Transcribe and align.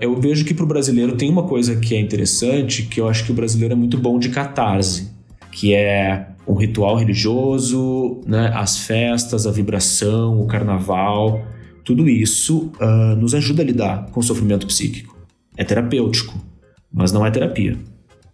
Eu 0.00 0.20
vejo 0.20 0.44
que 0.44 0.52
para 0.52 0.64
o 0.64 0.68
brasileiro 0.68 1.16
tem 1.16 1.30
uma 1.30 1.44
coisa 1.44 1.76
que 1.76 1.94
é 1.94 2.00
interessante, 2.00 2.82
que 2.82 3.00
eu 3.00 3.08
acho 3.08 3.24
que 3.24 3.30
o 3.30 3.34
brasileiro 3.34 3.74
é 3.74 3.76
muito 3.76 3.96
bom 3.96 4.18
de 4.18 4.28
catarse, 4.28 5.12
que 5.52 5.72
é 5.72 6.28
um 6.46 6.54
ritual 6.54 6.96
religioso, 6.96 8.20
né, 8.26 8.52
as 8.54 8.78
festas, 8.78 9.46
a 9.46 9.52
vibração, 9.52 10.40
o 10.40 10.46
carnaval, 10.46 11.42
tudo 11.84 12.08
isso 12.08 12.72
uh, 12.80 13.16
nos 13.16 13.34
ajuda 13.34 13.62
a 13.62 13.64
lidar 13.64 14.06
com 14.10 14.20
o 14.20 14.22
sofrimento 14.22 14.66
psíquico. 14.66 15.16
É 15.56 15.64
terapêutico, 15.64 16.38
mas 16.92 17.12
não 17.12 17.24
é 17.24 17.30
terapia, 17.30 17.78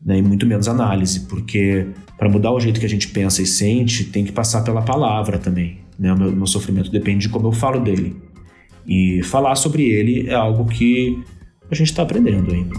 né, 0.04 0.18
e 0.18 0.22
muito 0.22 0.46
menos 0.46 0.66
análise, 0.66 1.20
porque 1.20 1.88
para 2.18 2.28
mudar 2.28 2.52
o 2.52 2.60
jeito 2.60 2.80
que 2.80 2.86
a 2.86 2.88
gente 2.88 3.08
pensa 3.08 3.42
e 3.42 3.46
sente, 3.46 4.04
tem 4.04 4.24
que 4.24 4.32
passar 4.32 4.62
pela 4.62 4.82
palavra 4.82 5.38
também. 5.38 5.78
Né? 5.98 6.12
O 6.12 6.18
meu, 6.18 6.32
meu 6.32 6.46
sofrimento 6.46 6.90
depende 6.90 7.26
de 7.26 7.28
como 7.28 7.48
eu 7.48 7.52
falo 7.52 7.80
dele. 7.80 8.16
E 8.86 9.22
falar 9.22 9.54
sobre 9.54 9.84
ele 9.84 10.28
é 10.28 10.34
algo 10.34 10.64
que 10.66 11.22
a 11.70 11.74
gente 11.74 11.90
está 11.90 12.02
aprendendo 12.02 12.52
ainda. 12.52 12.74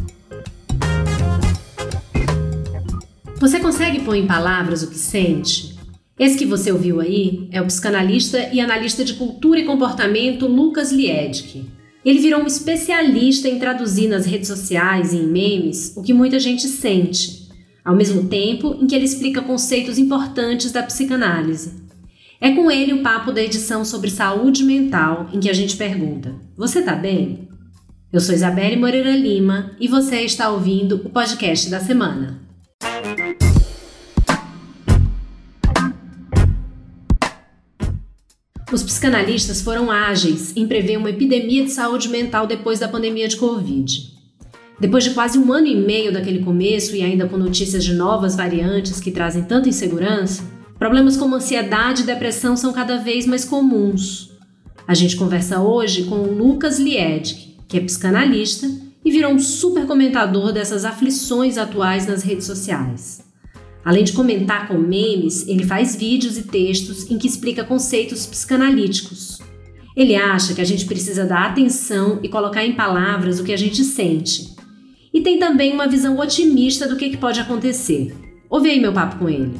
Você 3.40 3.60
consegue 3.60 4.02
pôr 4.02 4.16
em 4.16 4.28
palavras 4.28 4.84
o 4.84 4.90
que 4.90 4.98
sente? 4.98 5.76
Esse 6.20 6.38
que 6.38 6.46
você 6.46 6.72
ouviu 6.72 7.00
aí 7.00 7.48
é 7.52 7.60
o 7.62 7.66
psicanalista 7.66 8.50
e 8.54 8.60
analista 8.60 9.04
de 9.04 9.14
cultura 9.14 9.60
e 9.60 9.66
comportamento 9.66 10.46
Lucas 10.46 10.92
Liedke. 10.92 11.66
Ele 12.06 12.20
virou 12.20 12.42
um 12.42 12.48
especialista 12.48 13.48
em 13.48 13.58
traduzir 13.58 14.08
nas 14.08 14.26
redes 14.26 14.48
sociais 14.48 15.14
e 15.14 15.18
em 15.18 15.28
memes 15.28 15.94
o 15.96 16.04
que 16.04 16.14
muita 16.14 16.40
gente 16.40 16.68
sente, 16.68 17.50
ao 17.84 17.96
mesmo 17.96 18.28
tempo 18.28 18.78
em 18.80 18.86
que 18.86 18.94
ele 18.94 19.06
explica 19.06 19.42
conceitos 19.42 19.98
importantes 19.98 20.72
da 20.72 20.84
psicanálise. 20.84 21.82
É 22.40 22.52
com 22.52 22.70
ele 22.70 22.94
o 22.94 23.02
papo 23.02 23.32
da 23.32 23.42
edição 23.42 23.86
sobre 23.86 24.10
saúde 24.10 24.64
mental, 24.64 25.30
em 25.32 25.40
que 25.40 25.50
a 25.50 25.54
gente 25.54 25.78
pergunta: 25.78 26.36
Você 26.58 26.82
tá 26.82 26.96
bem? 26.96 27.41
Eu 28.14 28.20
sou 28.20 28.36
Isabelle 28.36 28.76
Moreira 28.76 29.16
Lima 29.16 29.72
e 29.80 29.88
você 29.88 30.18
está 30.18 30.50
ouvindo 30.50 30.98
o 30.98 31.10
podcast 31.10 31.70
da 31.70 31.80
semana. 31.80 32.42
Os 38.70 38.84
psicanalistas 38.84 39.62
foram 39.62 39.90
ágeis 39.90 40.54
em 40.58 40.68
prever 40.68 40.98
uma 40.98 41.10
epidemia 41.10 41.64
de 41.64 41.72
saúde 41.72 42.10
mental 42.10 42.46
depois 42.46 42.80
da 42.80 42.88
pandemia 42.90 43.30
de 43.30 43.38
Covid. 43.38 44.12
Depois 44.78 45.06
de 45.06 45.12
quase 45.12 45.40
um 45.40 45.54
ano 45.54 45.68
e 45.68 45.76
meio 45.78 46.12
daquele 46.12 46.44
começo 46.44 46.94
e 46.94 47.02
ainda 47.02 47.30
com 47.30 47.38
notícias 47.38 47.82
de 47.82 47.94
novas 47.94 48.36
variantes 48.36 49.00
que 49.00 49.12
trazem 49.12 49.44
tanta 49.44 49.70
insegurança, 49.70 50.44
problemas 50.78 51.16
como 51.16 51.36
ansiedade 51.36 52.02
e 52.02 52.06
depressão 52.06 52.58
são 52.58 52.74
cada 52.74 52.98
vez 52.98 53.26
mais 53.26 53.46
comuns. 53.46 54.32
A 54.86 54.94
gente 54.94 55.16
conversa 55.16 55.62
hoje 55.62 56.04
com 56.04 56.16
o 56.16 56.34
Lucas 56.34 56.78
Liedke, 56.78 57.51
que 57.72 57.78
é 57.78 57.82
psicanalista 57.82 58.70
e 59.04 59.10
virou 59.10 59.32
um 59.32 59.40
super 59.40 59.88
comentador 59.88 60.52
dessas 60.52 60.84
aflições 60.84 61.58
atuais 61.58 62.06
nas 62.06 62.22
redes 62.22 62.46
sociais. 62.46 63.24
Além 63.86 64.04
de 64.04 64.12
comentar 64.12 64.68
com 64.68 64.78
memes, 64.78 65.48
ele 65.48 65.64
faz 65.64 65.96
vídeos 65.96 66.38
e 66.38 66.44
textos 66.44 67.10
em 67.10 67.18
que 67.18 67.26
explica 67.26 67.64
conceitos 67.64 68.26
psicanalíticos. 68.26 69.40
Ele 69.96 70.18
acha 70.18 70.54
que 70.54 70.60
a 70.60 70.66
gente 70.66 70.84
precisa 70.84 71.26
dar 71.26 71.46
atenção 71.46 72.20
e 72.22 72.28
colocar 72.28 72.66
em 72.66 72.74
palavras 72.74 73.40
o 73.40 73.44
que 73.46 73.54
a 73.54 73.58
gente 73.58 73.86
sente. 73.86 74.54
E 75.14 75.22
tem 75.22 75.40
também 75.40 75.72
uma 75.72 75.88
visão 75.88 76.20
otimista 76.20 76.90
do 76.90 76.98
que, 76.98 77.16
pode 77.16 77.40
acontecer. 77.40 78.14
Ouve 78.50 78.70
aí 78.70 78.82
meu 78.82 78.92
papo 78.92 79.18
com 79.18 79.30
ele. 79.30 79.54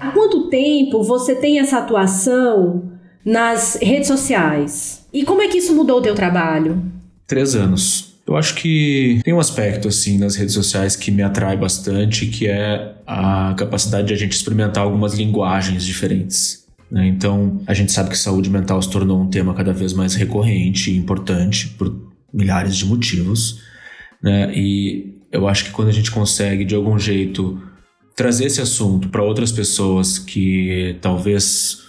Há 0.00 0.10
quanto 0.12 0.48
tempo 0.48 1.02
você 1.02 1.34
tem 1.34 1.58
essa 1.58 1.76
atuação 1.76 2.93
nas 3.24 3.78
redes 3.80 4.08
sociais? 4.08 5.06
E 5.12 5.24
como 5.24 5.40
é 5.40 5.48
que 5.48 5.58
isso 5.58 5.74
mudou 5.74 5.98
o 5.98 6.02
teu 6.02 6.14
trabalho? 6.14 6.82
Três 7.26 7.54
anos. 7.54 8.14
Eu 8.26 8.36
acho 8.36 8.54
que 8.54 9.20
tem 9.22 9.34
um 9.34 9.38
aspecto 9.38 9.86
assim 9.86 10.18
nas 10.18 10.34
redes 10.34 10.54
sociais 10.54 10.96
que 10.96 11.10
me 11.10 11.22
atrai 11.22 11.56
bastante, 11.56 12.26
que 12.26 12.46
é 12.46 12.94
a 13.06 13.54
capacidade 13.56 14.08
de 14.08 14.14
a 14.14 14.16
gente 14.16 14.32
experimentar 14.32 14.82
algumas 14.82 15.14
linguagens 15.14 15.84
diferentes. 15.84 16.64
Né? 16.90 17.06
Então, 17.06 17.60
a 17.66 17.74
gente 17.74 17.92
sabe 17.92 18.10
que 18.10 18.16
saúde 18.16 18.48
mental 18.48 18.80
se 18.80 18.90
tornou 18.90 19.20
um 19.20 19.28
tema 19.28 19.52
cada 19.52 19.72
vez 19.72 19.92
mais 19.92 20.14
recorrente 20.14 20.90
e 20.90 20.96
importante 20.96 21.68
por 21.68 21.94
milhares 22.32 22.76
de 22.76 22.86
motivos. 22.86 23.60
Né? 24.22 24.52
E 24.54 25.14
eu 25.30 25.46
acho 25.46 25.66
que 25.66 25.70
quando 25.70 25.88
a 25.88 25.92
gente 25.92 26.10
consegue, 26.10 26.64
de 26.64 26.74
algum 26.74 26.98
jeito, 26.98 27.60
trazer 28.16 28.46
esse 28.46 28.60
assunto 28.60 29.10
para 29.10 29.22
outras 29.22 29.52
pessoas 29.52 30.18
que 30.18 30.96
talvez 31.02 31.83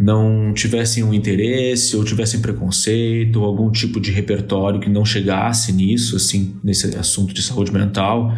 não 0.00 0.54
tivessem 0.54 1.04
um 1.04 1.12
interesse 1.12 1.94
ou 1.94 2.02
tivessem 2.02 2.40
preconceito 2.40 3.36
ou 3.36 3.44
algum 3.44 3.70
tipo 3.70 4.00
de 4.00 4.10
repertório 4.10 4.80
que 4.80 4.88
não 4.88 5.04
chegasse 5.04 5.74
nisso, 5.74 6.16
assim, 6.16 6.56
nesse 6.64 6.96
assunto 6.96 7.34
de 7.34 7.42
saúde 7.42 7.70
mental, 7.70 8.32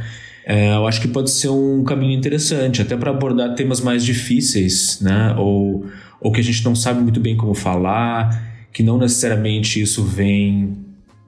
é, 0.44 0.74
eu 0.74 0.88
acho 0.88 1.00
que 1.00 1.06
pode 1.06 1.30
ser 1.30 1.50
um 1.50 1.84
caminho 1.84 2.18
interessante, 2.18 2.82
até 2.82 2.96
para 2.96 3.12
abordar 3.12 3.54
temas 3.54 3.80
mais 3.80 4.04
difíceis, 4.04 4.98
né? 5.00 5.36
Ou, 5.38 5.86
ou 6.20 6.32
que 6.32 6.40
a 6.40 6.42
gente 6.42 6.64
não 6.64 6.74
sabe 6.74 7.00
muito 7.00 7.20
bem 7.20 7.36
como 7.36 7.54
falar, 7.54 8.66
que 8.72 8.82
não 8.82 8.98
necessariamente 8.98 9.80
isso 9.80 10.02
vem 10.02 10.76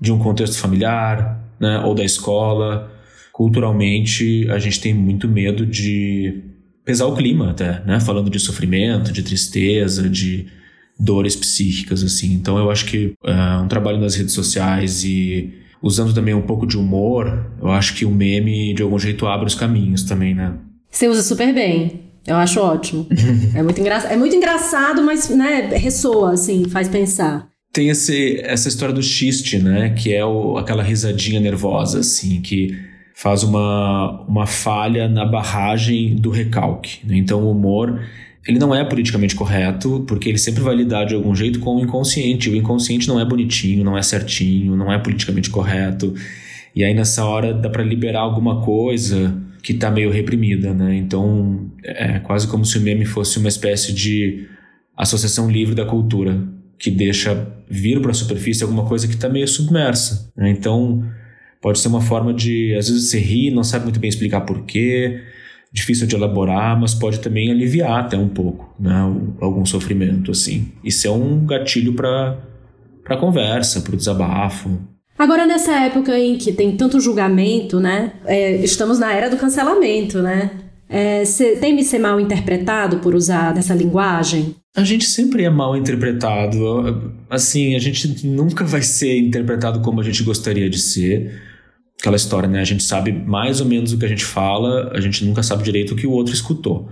de 0.01 0.11
um 0.11 0.19
contexto 0.19 0.59
familiar, 0.59 1.41
né? 1.61 1.79
Ou 1.85 1.95
da 1.95 2.03
escola. 2.03 2.93
Culturalmente, 3.33 4.49
a 4.51 4.59
gente 4.59 4.81
tem 4.81 4.93
muito 4.93 5.29
medo 5.29 5.65
de 5.65 6.43
pesar 6.85 7.07
o 7.07 7.15
clima 7.15 7.51
até, 7.51 7.83
né? 7.85 7.99
Falando 8.01 8.31
de 8.31 8.39
sofrimento, 8.39 9.13
de 9.13 9.23
tristeza, 9.23 10.09
de 10.09 10.47
dores 10.99 11.35
psíquicas, 11.35 12.03
assim. 12.03 12.33
Então 12.35 12.59
eu 12.59 12.71
acho 12.71 12.85
que 12.87 13.15
uh, 13.25 13.63
um 13.63 13.69
trabalho 13.69 13.99
nas 13.99 14.15
redes 14.15 14.35
sociais 14.35 15.05
e 15.05 15.53
usando 15.83 16.15
também 16.15 16.35
um 16.35 16.43
pouco 16.43 16.67
de 16.67 16.79
humor, 16.79 17.51
eu 17.61 17.71
acho 17.71 17.95
que 17.95 18.05
o 18.05 18.11
meme 18.11 18.73
de 18.75 18.83
algum 18.83 18.99
jeito 18.99 19.27
abre 19.27 19.47
os 19.47 19.55
caminhos 19.55 20.03
também, 20.03 20.35
né? 20.35 20.55
Você 20.91 21.09
usa 21.09 21.23
super 21.23 21.53
bem. 21.53 22.05
Eu 22.27 22.37
acho 22.37 22.61
ótimo. 22.61 23.07
é, 23.55 23.63
muito 23.63 23.81
engra... 23.81 23.97
é 23.97 24.17
muito 24.17 24.35
engraçado, 24.35 25.03
mas 25.03 25.29
né, 25.29 25.69
ressoa, 25.77 26.33
assim, 26.33 26.65
faz 26.69 26.89
pensar. 26.89 27.49
Tem 27.73 27.89
esse, 27.89 28.41
essa 28.43 28.69
história 28.69 28.95
do 28.95 29.03
xiste, 29.03 29.59
né? 29.59 29.91
Que 29.91 30.15
é 30.15 30.25
o, 30.25 30.57
aquela 30.57 30.83
risadinha 30.83 31.41
nervosa, 31.41 31.99
assim, 31.99 32.41
que 32.41 32.79
faz 33.15 33.45
uma, 33.45 34.23
uma 34.27 34.47
falha 34.47 35.09
na 35.09 35.25
barragem 35.25 36.17
do 36.17 36.31
recalque. 36.31 36.99
Né? 37.07 37.17
Então 37.17 37.45
o 37.45 37.51
humor 37.53 38.03
ele 38.47 38.59
não 38.59 38.75
é 38.75 38.85
politicamente 38.85 39.35
correto, 39.35 40.05
porque 40.07 40.29
ele 40.29 40.37
sempre 40.37 40.63
vai 40.63 40.75
lidar 40.75 41.05
de 41.05 41.15
algum 41.15 41.35
jeito 41.35 41.61
com 41.61 41.77
o 41.77 41.81
inconsciente. 41.81 42.51
O 42.51 42.57
inconsciente 42.57 43.09
não 43.09 43.19
é 43.19 43.25
bonitinho, 43.25 43.83
não 43.83 43.97
é 43.97 44.03
certinho, 44.03 44.77
não 44.77 44.93
é 44.93 44.99
politicamente 44.99 45.49
correto. 45.49 46.13
E 46.75 46.85
aí 46.85 46.93
nessa 46.93 47.25
hora 47.25 47.55
dá 47.55 47.71
para 47.71 47.83
liberar 47.83 48.21
alguma 48.21 48.61
coisa 48.61 49.35
que 49.63 49.73
está 49.73 49.91
meio 49.91 50.11
reprimida, 50.11 50.75
né? 50.75 50.95
Então 50.97 51.71
é 51.83 52.19
quase 52.19 52.47
como 52.47 52.67
se 52.67 52.77
o 52.77 52.83
meme 52.83 53.07
fosse 53.07 53.39
uma 53.39 53.49
espécie 53.49 53.95
de 53.95 54.47
associação 54.95 55.51
livre 55.51 55.75
da 55.75 55.87
cultura, 55.87 56.47
que 56.79 56.91
deixa 56.91 57.49
vir 57.71 58.01
para 58.03 58.11
a 58.11 58.15
superfície 58.15 58.63
alguma 58.63 58.85
coisa 58.85 59.09
que 59.09 59.15
está 59.15 59.29
meio 59.29 59.49
submersa. 59.49 60.31
Né? 60.37 60.51
Então 60.51 61.03
Pode 61.65 61.79
ser 61.79 61.89
uma 61.89 62.03
forma 62.03 62.35
de, 62.35 62.75
às 62.79 62.91
vezes, 62.91 63.09
você 63.09 63.19
ri, 63.19 63.51
não 63.51 63.65
sabe 63.65 63.85
muito 63.85 63.99
bem 63.99 64.11
explicar 64.11 64.43
porquê, 64.43 65.23
difícil 65.73 66.07
de 66.07 66.15
elaborar, 66.15 66.79
mas 66.79 66.95
pode 66.95 67.21
também 67.21 67.51
aliviar 67.51 68.01
até 68.01 68.19
um 68.19 68.29
pouco, 68.29 68.75
né? 68.79 68.95
Algum 69.41 69.65
sofrimento, 69.65 70.31
assim. 70.31 70.71
Isso 70.85 71.09
é 71.09 71.11
um 71.11 71.47
gatilho 71.47 71.95
para 71.95 72.37
para 73.03 73.17
conversa, 73.17 73.81
para 73.81 73.95
o 73.95 73.97
desabafo. 73.97 74.79
Agora, 75.19 75.47
nessa 75.47 75.73
época 75.87 76.19
em 76.19 76.37
que 76.37 76.53
tem 76.53 76.77
tanto 76.77 77.01
julgamento, 77.01 77.81
né? 77.81 78.13
É, 78.27 78.57
estamos 78.57 78.99
na 78.99 79.15
era 79.15 79.31
do 79.31 79.39
cancelamento, 79.39 80.21
né? 80.21 80.51
É, 80.87 81.25
cê, 81.25 81.57
tem 81.57 81.75
me 81.75 81.83
ser 81.83 81.99
mal 81.99 82.21
interpretado 82.21 82.99
por 82.99 83.15
usar 83.15 83.55
dessa 83.55 83.73
linguagem? 83.73 84.55
A 84.77 84.85
gente 84.85 85.07
sempre 85.07 85.45
é 85.45 85.51
mal 85.51 85.75
interpretado. 85.75 87.11
Assim, 87.31 87.75
a 87.75 87.79
gente 87.79 88.27
nunca 88.27 88.67
vai 88.67 88.83
ser 88.83 89.17
interpretado 89.19 89.81
como 89.81 90.03
a 90.03 90.05
gente 90.05 90.23
gostaria 90.23 90.69
de 90.69 90.79
ser 90.79 91.54
aquela 92.05 92.17
história, 92.17 92.49
né? 92.49 92.61
A 92.61 92.65
gente 92.65 92.83
sabe 92.83 93.11
mais 93.11 93.63
ou 93.63 93.67
menos 93.67 93.93
o 93.93 93.99
que 93.99 94.05
a 94.05 94.09
gente 94.09 94.25
fala, 94.25 94.93
a 94.95 95.01
gente 95.01 95.25
nunca 95.25 95.43
sabe 95.43 95.63
direito 95.63 95.95
o 95.95 95.97
que 95.97 96.07
o 96.07 96.11
outro 96.11 96.35
escutou. 96.35 96.91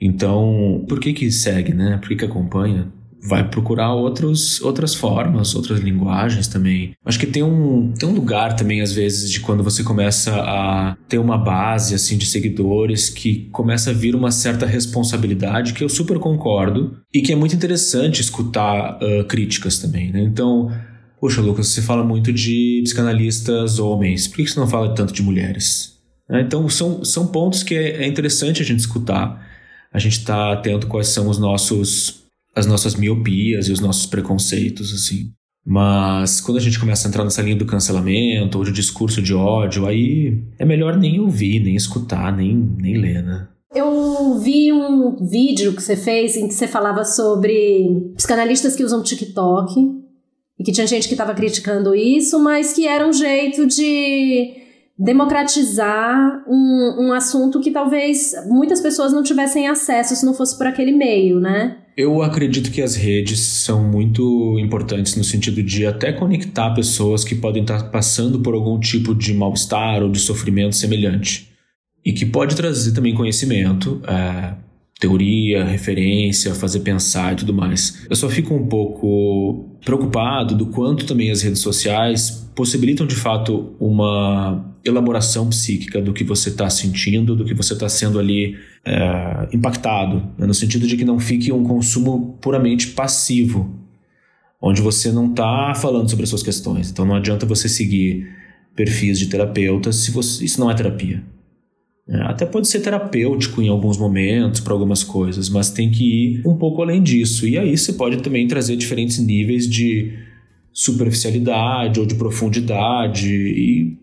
Então, 0.00 0.84
por 0.88 0.98
que 0.98 1.12
que 1.12 1.30
segue, 1.30 1.72
né? 1.72 1.96
Por 2.00 2.08
que 2.08 2.16
que 2.16 2.24
acompanha? 2.24 2.92
Vai 3.20 3.48
procurar 3.48 3.94
outros, 3.94 4.60
outras 4.60 4.94
formas, 4.94 5.54
outras 5.54 5.80
linguagens 5.80 6.46
também. 6.46 6.92
Acho 7.04 7.18
que 7.18 7.26
tem 7.26 7.42
um, 7.42 7.92
tem 7.92 8.08
um 8.08 8.12
lugar 8.12 8.54
também, 8.54 8.80
às 8.80 8.92
vezes, 8.92 9.30
de 9.30 9.40
quando 9.40 9.62
você 9.62 9.82
começa 9.82 10.34
a 10.36 10.96
ter 11.08 11.18
uma 11.18 11.36
base, 11.36 11.94
assim, 11.94 12.16
de 12.16 12.26
seguidores 12.26 13.08
que 13.08 13.48
começa 13.50 13.90
a 13.90 13.92
vir 13.92 14.14
uma 14.14 14.30
certa 14.30 14.66
responsabilidade, 14.66 15.72
que 15.72 15.82
eu 15.82 15.88
super 15.88 16.18
concordo, 16.18 16.96
e 17.12 17.20
que 17.20 17.32
é 17.32 17.36
muito 17.36 17.56
interessante 17.56 18.20
escutar 18.20 18.98
uh, 19.02 19.24
críticas 19.24 19.78
também, 19.78 20.12
né? 20.12 20.22
Então, 20.22 20.70
Poxa, 21.20 21.40
Lucas, 21.40 21.68
você 21.68 21.82
fala 21.82 22.04
muito 22.04 22.32
de 22.32 22.80
psicanalistas 22.84 23.78
homens, 23.78 24.28
por 24.28 24.36
que 24.36 24.46
você 24.46 24.58
não 24.58 24.68
fala 24.68 24.94
tanto 24.94 25.12
de 25.12 25.22
mulheres? 25.22 25.98
Né? 26.28 26.42
Então, 26.42 26.68
são, 26.68 27.04
são 27.04 27.26
pontos 27.26 27.62
que 27.62 27.74
é, 27.74 28.04
é 28.04 28.06
interessante 28.06 28.62
a 28.62 28.64
gente 28.64 28.80
escutar. 28.80 29.46
A 29.92 29.98
gente 29.98 30.18
está 30.18 30.52
atento 30.52 30.86
quais 30.86 31.08
são 31.08 31.28
os 31.28 31.38
nossos 31.38 32.26
as 32.54 32.66
nossas 32.66 32.96
miopias 32.96 33.68
e 33.68 33.72
os 33.72 33.78
nossos 33.78 34.06
preconceitos, 34.06 34.92
assim. 34.92 35.30
Mas 35.64 36.40
quando 36.40 36.56
a 36.56 36.60
gente 36.60 36.78
começa 36.78 37.06
a 37.06 37.08
entrar 37.08 37.22
nessa 37.22 37.42
linha 37.42 37.54
do 37.54 37.66
cancelamento 37.66 38.58
ou 38.58 38.64
de 38.64 38.72
discurso 38.72 39.22
de 39.22 39.32
ódio, 39.32 39.86
aí 39.86 40.42
é 40.58 40.64
melhor 40.64 40.96
nem 40.96 41.20
ouvir, 41.20 41.60
nem 41.60 41.76
escutar, 41.76 42.36
nem, 42.36 42.54
nem 42.54 42.96
ler, 42.96 43.22
né? 43.22 43.46
Eu 43.72 44.38
vi 44.38 44.72
um 44.72 45.24
vídeo 45.24 45.74
que 45.74 45.82
você 45.82 45.94
fez 45.94 46.36
em 46.36 46.48
que 46.48 46.54
você 46.54 46.66
falava 46.66 47.04
sobre 47.04 48.12
psicanalistas 48.16 48.74
que 48.74 48.82
usam 48.82 49.02
TikTok 49.02 50.07
e 50.58 50.64
que 50.64 50.72
tinha 50.72 50.86
gente 50.86 51.06
que 51.06 51.14
estava 51.14 51.34
criticando 51.34 51.94
isso, 51.94 52.38
mas 52.38 52.72
que 52.72 52.86
era 52.86 53.06
um 53.06 53.12
jeito 53.12 53.66
de 53.66 54.54
democratizar 54.98 56.42
um, 56.48 57.06
um 57.06 57.12
assunto 57.12 57.60
que 57.60 57.70
talvez 57.70 58.32
muitas 58.46 58.80
pessoas 58.80 59.12
não 59.12 59.22
tivessem 59.22 59.68
acesso 59.68 60.16
se 60.16 60.26
não 60.26 60.34
fosse 60.34 60.58
por 60.58 60.66
aquele 60.66 60.90
meio, 60.90 61.38
né? 61.38 61.76
Eu 61.96 62.22
acredito 62.22 62.70
que 62.70 62.82
as 62.82 62.96
redes 62.96 63.38
são 63.38 63.82
muito 63.82 64.58
importantes 64.58 65.16
no 65.16 65.22
sentido 65.22 65.62
de 65.62 65.86
até 65.86 66.12
conectar 66.12 66.70
pessoas 66.70 67.22
que 67.22 67.34
podem 67.34 67.62
estar 67.62 67.90
passando 67.90 68.40
por 68.40 68.54
algum 68.54 68.78
tipo 68.78 69.14
de 69.14 69.32
mal-estar 69.34 70.02
ou 70.02 70.10
de 70.10 70.18
sofrimento 70.18 70.74
semelhante. 70.74 71.48
E 72.04 72.12
que 72.12 72.24
pode 72.24 72.56
trazer 72.56 72.92
também 72.92 73.14
conhecimento, 73.14 74.00
é, 74.06 74.54
teoria, 74.98 75.64
referência, 75.64 76.54
fazer 76.54 76.80
pensar 76.80 77.32
e 77.32 77.36
tudo 77.36 77.54
mais. 77.54 78.04
Eu 78.10 78.16
só 78.16 78.28
fico 78.28 78.54
um 78.54 78.66
pouco 78.66 79.78
preocupado 79.84 80.56
do 80.56 80.66
quanto 80.66 81.06
também 81.06 81.30
as 81.30 81.42
redes 81.42 81.60
sociais 81.60 82.50
possibilitam 82.54 83.06
de 83.06 83.14
fato 83.14 83.76
uma 83.78 84.74
elaboração 84.84 85.48
psíquica 85.48 86.02
do 86.02 86.12
que 86.12 86.24
você 86.24 86.48
está 86.48 86.68
sentindo, 86.68 87.36
do 87.36 87.44
que 87.44 87.54
você 87.54 87.74
está 87.74 87.88
sendo 87.88 88.18
ali 88.18 88.56
é, 88.84 89.48
impactado, 89.52 90.16
né? 90.36 90.46
no 90.46 90.54
sentido 90.54 90.86
de 90.86 90.96
que 90.96 91.04
não 91.04 91.20
fique 91.20 91.52
um 91.52 91.62
consumo 91.62 92.36
puramente 92.40 92.88
passivo, 92.88 93.72
onde 94.60 94.82
você 94.82 95.12
não 95.12 95.30
está 95.30 95.74
falando 95.76 96.08
sobre 96.08 96.24
as 96.24 96.28
suas 96.30 96.42
questões. 96.42 96.90
Então 96.90 97.04
não 97.04 97.14
adianta 97.14 97.46
você 97.46 97.68
seguir 97.68 98.28
perfis 98.74 99.18
de 99.18 99.26
terapeutas 99.26 99.96
se 99.96 100.10
você, 100.10 100.44
isso 100.44 100.58
não 100.58 100.68
é 100.68 100.74
terapia. 100.74 101.22
É, 102.08 102.22
até 102.22 102.46
pode 102.46 102.68
ser 102.68 102.80
terapêutico 102.80 103.60
em 103.60 103.68
alguns 103.68 103.98
momentos 103.98 104.60
para 104.60 104.72
algumas 104.72 105.04
coisas, 105.04 105.50
mas 105.50 105.70
tem 105.70 105.90
que 105.90 106.04
ir 106.04 106.42
um 106.46 106.56
pouco 106.56 106.80
além 106.80 107.02
disso. 107.02 107.46
E 107.46 107.58
aí 107.58 107.76
você 107.76 107.92
pode 107.92 108.18
também 108.18 108.48
trazer 108.48 108.76
diferentes 108.76 109.18
níveis 109.18 109.68
de 109.68 110.14
superficialidade 110.72 112.00
ou 112.00 112.06
de 112.06 112.14
profundidade 112.14 113.28
e 113.28 113.98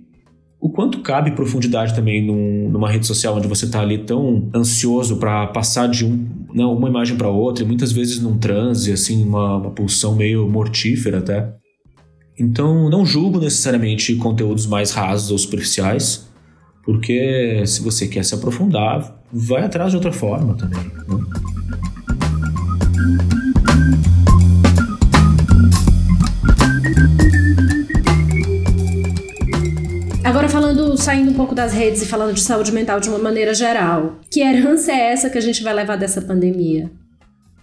o 0.65 0.69
quanto 0.69 1.01
cabe 1.01 1.31
profundidade 1.31 1.93
também 1.93 2.25
num, 2.25 2.69
numa 2.69 2.89
rede 2.89 3.05
social 3.05 3.37
onde 3.37 3.47
você 3.47 3.65
está 3.65 3.81
ali 3.81 3.99
tão 3.99 4.49
ansioso 4.53 5.17
para 5.17 5.45
passar 5.47 5.87
de 5.87 6.03
um, 6.03 6.27
né, 6.53 6.65
uma 6.65 6.89
imagem 6.89 7.15
para 7.15 7.29
outra, 7.29 7.63
e 7.63 7.67
muitas 7.67 7.91
vezes 7.91 8.19
num 8.19 8.37
transe, 8.39 8.91
assim, 8.91 9.23
uma, 9.23 9.57
uma 9.57 9.69
pulsão 9.69 10.15
meio 10.15 10.49
mortífera 10.49 11.19
até. 11.19 11.53
Então, 12.39 12.89
não 12.89 13.05
julgo 13.05 13.39
necessariamente 13.39 14.15
conteúdos 14.15 14.65
mais 14.65 14.91
rasos 14.91 15.29
ou 15.29 15.37
superficiais, 15.37 16.24
porque 16.85 17.63
se 17.65 17.81
você 17.81 18.07
quer 18.07 18.23
se 18.23 18.35
aprofundar, 18.35 19.19
vai 19.33 19.63
atrás 19.63 19.89
de 19.89 19.97
outra 19.97 20.13
forma 20.13 20.55
também. 20.55 20.79
Né? 20.79 21.45
Agora 30.23 30.49
falando, 30.49 30.97
saindo 30.97 31.31
um 31.31 31.33
pouco 31.33 31.55
das 31.55 31.73
redes 31.73 32.01
e 32.01 32.05
falando 32.05 32.33
de 32.33 32.41
saúde 32.41 32.71
mental 32.71 32.99
de 32.99 33.09
uma 33.09 33.19
maneira 33.19 33.53
geral, 33.53 34.19
que 34.29 34.41
herança 34.41 34.91
é 34.91 35.11
essa 35.11 35.29
que 35.29 35.37
a 35.37 35.41
gente 35.41 35.63
vai 35.63 35.73
levar 35.73 35.95
dessa 35.95 36.21
pandemia? 36.21 36.91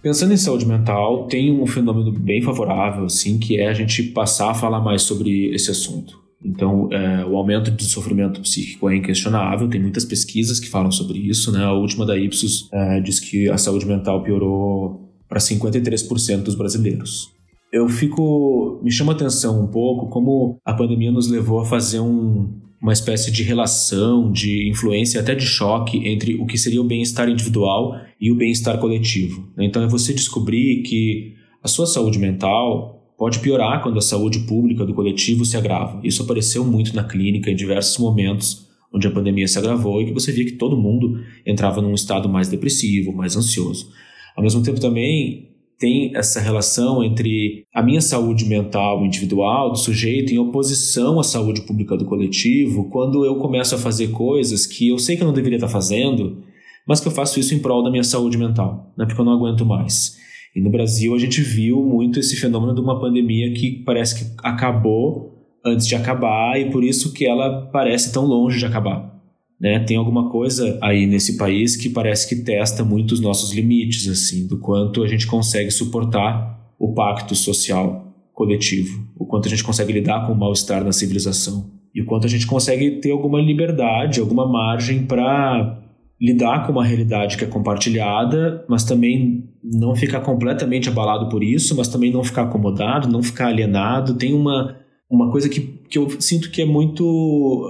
Pensando 0.01 0.33
em 0.33 0.37
saúde 0.37 0.65
mental, 0.65 1.27
tem 1.27 1.51
um 1.61 1.65
fenômeno 1.65 2.11
bem 2.11 2.41
favorável, 2.41 3.05
assim, 3.05 3.37
que 3.37 3.57
é 3.57 3.69
a 3.69 3.73
gente 3.73 4.03
passar 4.03 4.51
a 4.51 4.53
falar 4.53 4.81
mais 4.81 5.01
sobre 5.03 5.53
esse 5.53 5.71
assunto. 5.71 6.22
Então, 6.43 6.89
é, 6.91 7.25
o 7.25 7.37
aumento 7.37 7.71
de 7.71 7.85
sofrimento 7.85 8.41
psíquico 8.41 8.89
é 8.89 8.97
inquestionável, 8.97 9.69
tem 9.69 9.81
muitas 9.81 10.03
pesquisas 10.03 10.59
que 10.59 10.69
falam 10.69 10.91
sobre 10.91 11.19
isso, 11.19 11.51
né? 11.51 11.63
A 11.63 11.73
última 11.73 12.05
da 12.05 12.17
Ipsos 12.17 12.69
é, 12.71 12.99
diz 12.99 13.19
que 13.19 13.49
a 13.49 13.57
saúde 13.57 13.85
mental 13.85 14.21
piorou 14.23 15.09
para 15.27 15.39
53% 15.39 16.43
dos 16.43 16.55
brasileiros 16.55 17.33
eu 17.73 17.89
fico. 17.89 18.79
me 18.83 18.91
chama 18.91 19.13
atenção 19.13 19.63
um 19.63 19.67
pouco 19.67 20.07
como 20.07 20.59
a 20.63 20.73
pandemia 20.73 21.11
nos 21.11 21.27
levou 21.27 21.59
a 21.59 21.65
fazer 21.65 21.99
um, 21.99 22.53
uma 22.79 22.93
espécie 22.93 23.31
de 23.31 23.41
relação, 23.41 24.31
de 24.31 24.69
influência, 24.69 25.19
até 25.19 25.33
de 25.33 25.45
choque 25.45 26.07
entre 26.07 26.35
o 26.35 26.45
que 26.45 26.57
seria 26.57 26.79
o 26.79 26.83
bem-estar 26.83 27.27
individual 27.27 27.95
e 28.21 28.31
o 28.31 28.35
bem-estar 28.35 28.77
coletivo. 28.77 29.49
Então 29.57 29.81
é 29.81 29.87
você 29.87 30.13
descobrir 30.13 30.83
que 30.83 31.33
a 31.63 31.67
sua 31.67 31.87
saúde 31.87 32.19
mental 32.19 32.92
pode 33.17 33.39
piorar 33.39 33.81
quando 33.81 33.97
a 33.97 34.01
saúde 34.01 34.39
pública 34.39 34.85
do 34.85 34.93
coletivo 34.93 35.45
se 35.45 35.57
agrava. 35.57 35.99
Isso 36.03 36.23
apareceu 36.23 36.65
muito 36.65 36.95
na 36.95 37.03
clínica 37.03 37.49
em 37.49 37.55
diversos 37.55 37.97
momentos 37.97 38.63
onde 38.93 39.07
a 39.07 39.11
pandemia 39.11 39.47
se 39.47 39.57
agravou 39.57 40.01
e 40.01 40.05
que 40.05 40.13
você 40.13 40.31
via 40.31 40.45
que 40.45 40.51
todo 40.51 40.77
mundo 40.77 41.19
entrava 41.45 41.81
num 41.81 41.95
estado 41.95 42.29
mais 42.29 42.47
depressivo, 42.47 43.11
mais 43.11 43.35
ansioso. 43.35 43.91
Ao 44.35 44.43
mesmo 44.43 44.61
tempo 44.61 44.79
também 44.79 45.49
tem 45.79 46.15
essa 46.15 46.39
relação 46.39 47.03
entre 47.03 47.65
a 47.73 47.81
minha 47.81 47.99
saúde 47.99 48.45
mental 48.45 49.03
individual 49.03 49.71
do 49.71 49.77
sujeito 49.77 50.31
em 50.31 50.37
oposição 50.37 51.19
à 51.19 51.23
saúde 51.23 51.61
pública 51.61 51.97
do 51.97 52.05
coletivo, 52.05 52.89
quando 52.89 53.25
eu 53.25 53.35
começo 53.37 53.73
a 53.73 53.79
fazer 53.79 54.09
coisas 54.09 54.67
que 54.67 54.89
eu 54.89 54.99
sei 54.99 55.17
que 55.17 55.23
eu 55.23 55.27
não 55.27 55.33
deveria 55.33 55.57
estar 55.57 55.67
fazendo, 55.67 56.43
mas 56.87 56.99
que 56.99 57.07
eu 57.07 57.11
faço 57.11 57.39
isso 57.39 57.55
em 57.55 57.59
prol 57.59 57.83
da 57.83 57.89
minha 57.89 58.03
saúde 58.03 58.37
mental, 58.37 58.93
né, 58.95 59.05
porque 59.05 59.19
eu 59.19 59.25
não 59.25 59.33
aguento 59.33 59.65
mais. 59.65 60.17
E 60.55 60.61
no 60.61 60.69
Brasil 60.69 61.15
a 61.15 61.19
gente 61.19 61.41
viu 61.41 61.83
muito 61.83 62.19
esse 62.19 62.35
fenômeno 62.35 62.75
de 62.75 62.81
uma 62.81 62.99
pandemia 62.99 63.51
que 63.53 63.83
parece 63.83 64.23
que 64.23 64.31
acabou 64.43 65.33
antes 65.65 65.87
de 65.87 65.95
acabar 65.95 66.59
e 66.59 66.69
por 66.69 66.83
isso 66.83 67.13
que 67.13 67.25
ela 67.25 67.69
parece 67.71 68.11
tão 68.11 68.25
longe 68.25 68.59
de 68.59 68.65
acabar. 68.65 69.13
Né? 69.59 69.79
Tem 69.79 69.97
alguma 69.97 70.29
coisa 70.29 70.77
aí 70.81 71.07
nesse 71.07 71.37
país 71.37 71.75
que 71.75 71.89
parece 71.89 72.27
que 72.27 72.43
testa 72.43 72.83
muito 72.83 73.13
os 73.13 73.21
nossos 73.21 73.53
limites, 73.53 74.07
assim, 74.07 74.45
do 74.45 74.59
quanto 74.59 75.03
a 75.03 75.07
gente 75.07 75.25
consegue 75.25 75.71
suportar 75.71 76.73
o 76.77 76.93
pacto 76.93 77.33
social 77.33 78.13
coletivo, 78.33 79.07
o 79.17 79.25
quanto 79.25 79.47
a 79.47 79.49
gente 79.49 79.63
consegue 79.63 79.93
lidar 79.93 80.25
com 80.27 80.33
o 80.33 80.37
mal-estar 80.37 80.83
na 80.83 80.91
civilização 80.91 81.71
e 81.95 82.01
o 82.01 82.05
quanto 82.05 82.25
a 82.25 82.29
gente 82.29 82.47
consegue 82.47 82.99
ter 82.99 83.11
alguma 83.11 83.39
liberdade, 83.39 84.19
alguma 84.19 84.47
margem 84.47 85.05
para 85.05 85.79
lidar 86.19 86.65
com 86.65 86.71
uma 86.71 86.83
realidade 86.83 87.37
que 87.37 87.43
é 87.43 87.47
compartilhada, 87.47 88.65
mas 88.67 88.83
também 88.83 89.49
não 89.63 89.95
ficar 89.95 90.21
completamente 90.21 90.89
abalado 90.89 91.29
por 91.29 91.43
isso, 91.43 91.75
mas 91.75 91.87
também 91.87 92.11
não 92.11 92.23
ficar 92.23 92.43
acomodado, 92.43 93.07
não 93.07 93.23
ficar 93.23 93.47
alienado. 93.47 94.15
Tem 94.15 94.33
uma, 94.33 94.77
uma 95.09 95.31
coisa 95.31 95.47
que, 95.47 95.61
que 95.89 95.97
eu 95.97 96.09
sinto 96.19 96.51
que 96.51 96.61
é 96.61 96.65
muito. 96.65 97.03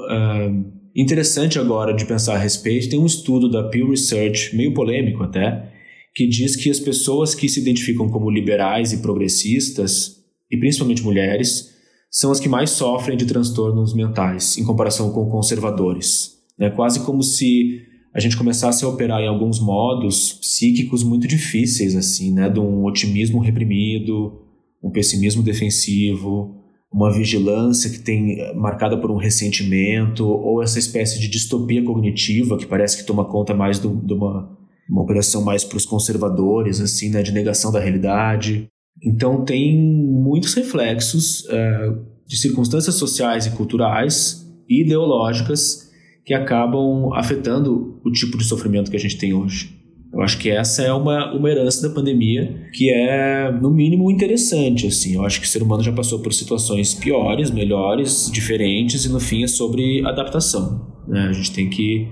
Uh, 0.10 0.84
Interessante 0.96 1.58
agora 1.58 1.92
de 1.92 2.06
pensar 2.06 2.36
a 2.36 2.38
respeito, 2.38 2.90
tem 2.90 3.00
um 3.00 3.06
estudo 3.06 3.50
da 3.50 3.64
Pew 3.64 3.90
Research, 3.90 4.56
meio 4.56 4.76
polêmico 4.76 5.24
até, 5.24 5.72
que 6.14 6.28
diz 6.28 6.56
que 6.56 6.70
as 6.70 6.80
pessoas 6.80 7.34
que 7.34 7.50
se 7.50 7.60
identificam 7.60 8.08
como 8.08 8.30
liberais 8.30 8.94
e 8.94 9.02
progressistas, 9.02 10.24
e 10.52 10.58
principalmente 10.58 11.02
mulheres, 11.02 11.74
são 12.12 12.32
as 12.32 12.40
que 12.40 12.48
mais 12.48 12.70
sofrem 12.70 13.18
de 13.18 13.26
transtornos 13.26 13.96
mentais 13.96 14.56
em 14.60 14.64
comparação 14.64 15.12
com 15.12 15.32
conservadores. 15.32 16.38
É 16.60 16.70
quase 16.70 17.04
como 17.04 17.24
se 17.24 17.82
a 18.14 18.20
gente 18.20 18.38
começasse 18.38 18.86
a 18.86 18.88
operar 18.88 19.22
em 19.22 19.28
alguns 19.28 19.60
modos 19.60 20.34
psíquicos 20.34 21.04
muito 21.04 21.28
difíceis, 21.28 21.96
assim, 21.96 22.32
né? 22.32 22.50
De 22.50 22.60
um 22.60 22.86
otimismo 22.86 23.40
reprimido, 23.40 24.40
um 24.84 24.92
pessimismo 24.92 25.42
defensivo, 25.42 26.56
uma 26.92 27.12
vigilância 27.12 27.90
que 27.90 28.00
tem 28.00 28.40
eh, 28.40 28.54
marcada 28.54 28.96
por 28.96 29.10
um 29.10 29.18
ressentimento 29.18 30.28
ou 30.28 30.62
essa 30.62 30.78
espécie 30.78 31.20
de 31.20 31.28
distopia 31.28 31.84
cognitiva 31.84 32.56
que 32.56 32.68
parece 32.68 32.98
que 32.98 33.08
toma 33.08 33.26
conta 33.26 33.56
mais 33.56 33.80
de 33.80 33.88
uma, 33.88 34.56
uma 34.88 35.02
operação 35.02 35.44
mais 35.44 35.64
para 35.64 35.78
os 35.78 35.86
conservadores, 35.86 36.80
assim, 36.80 37.10
né, 37.10 37.24
de 37.24 37.32
negação 37.32 37.72
da 37.72 37.80
realidade. 37.80 38.68
Então 39.04 39.44
tem 39.44 39.76
muitos 39.76 40.54
reflexos 40.54 41.46
uh, 41.46 42.00
de 42.28 42.38
circunstâncias 42.38 42.94
sociais 42.94 43.48
e 43.48 43.52
culturais 43.52 44.48
e 44.70 44.82
ideológicas 44.82 45.83
que 46.26 46.34
acabam 46.34 47.14
afetando 47.14 48.00
o 48.04 48.12
tipo 48.12 48.38
de 48.38 48.46
sofrimento 48.46 48.90
que 48.90 48.98
a 48.98 49.00
gente 49.00 49.18
tem 49.18 49.34
hoje. 49.34 49.84
Eu 50.14 50.22
acho 50.22 50.38
que 50.38 50.50
essa 50.50 50.84
é 50.84 50.94
uma, 50.94 51.34
uma 51.34 51.50
herança 51.50 51.88
da 51.88 51.94
pandemia 51.94 52.68
que 52.72 52.88
é, 52.92 53.52
no 53.52 53.72
mínimo, 53.72 54.12
interessante. 54.12 54.86
Assim. 54.86 55.16
Eu 55.16 55.26
acho 55.26 55.42
que 55.42 55.48
o 55.48 55.50
ser 55.50 55.64
humano 55.64 55.82
já 55.82 55.92
passou 55.92 56.20
por 56.20 56.32
situações 56.32 56.94
piores, 56.94 57.50
melhores, 57.50 58.30
diferentes, 58.32 59.06
e 59.06 59.10
no 59.10 59.20
fim 59.20 59.44
é 59.44 59.48
sobre 59.48 60.06
adaptação. 60.06 60.88
Né? 61.08 61.28
A 61.30 61.34
gente 61.34 61.52
tem 61.52 61.68
que. 61.68 62.08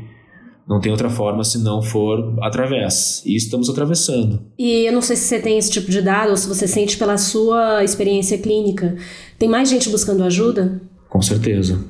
Não 0.68 0.80
tem 0.80 0.91
outra 0.91 1.10
forma 1.10 1.44
se 1.44 1.60
não 1.60 1.82
for 1.82 2.36
através. 2.41 3.22
E 3.25 3.36
estamos 3.36 3.70
atravessando. 3.70 4.48
E 4.58 4.88
eu 4.88 4.94
não 4.94 5.01
sei 5.01 5.15
se 5.15 5.25
você 5.25 5.39
tem 5.39 5.58
esse 5.58 5.70
tipo 5.70 5.91
de 5.91 6.01
dado 6.01 6.32
ou 6.32 6.38
se 6.38 6.48
você 6.48 6.68
sente 6.68 6.98
pela 6.98 7.18
sua 7.18 7.84
experiência 7.84 8.38
clínica. 8.38 8.96
Tem 9.38 9.50
mais 9.50 9.70
gente 9.70 9.89
buscando 9.89 10.24
ajuda? 10.24 10.82
Com 11.10 11.22
certeza. 11.22 11.84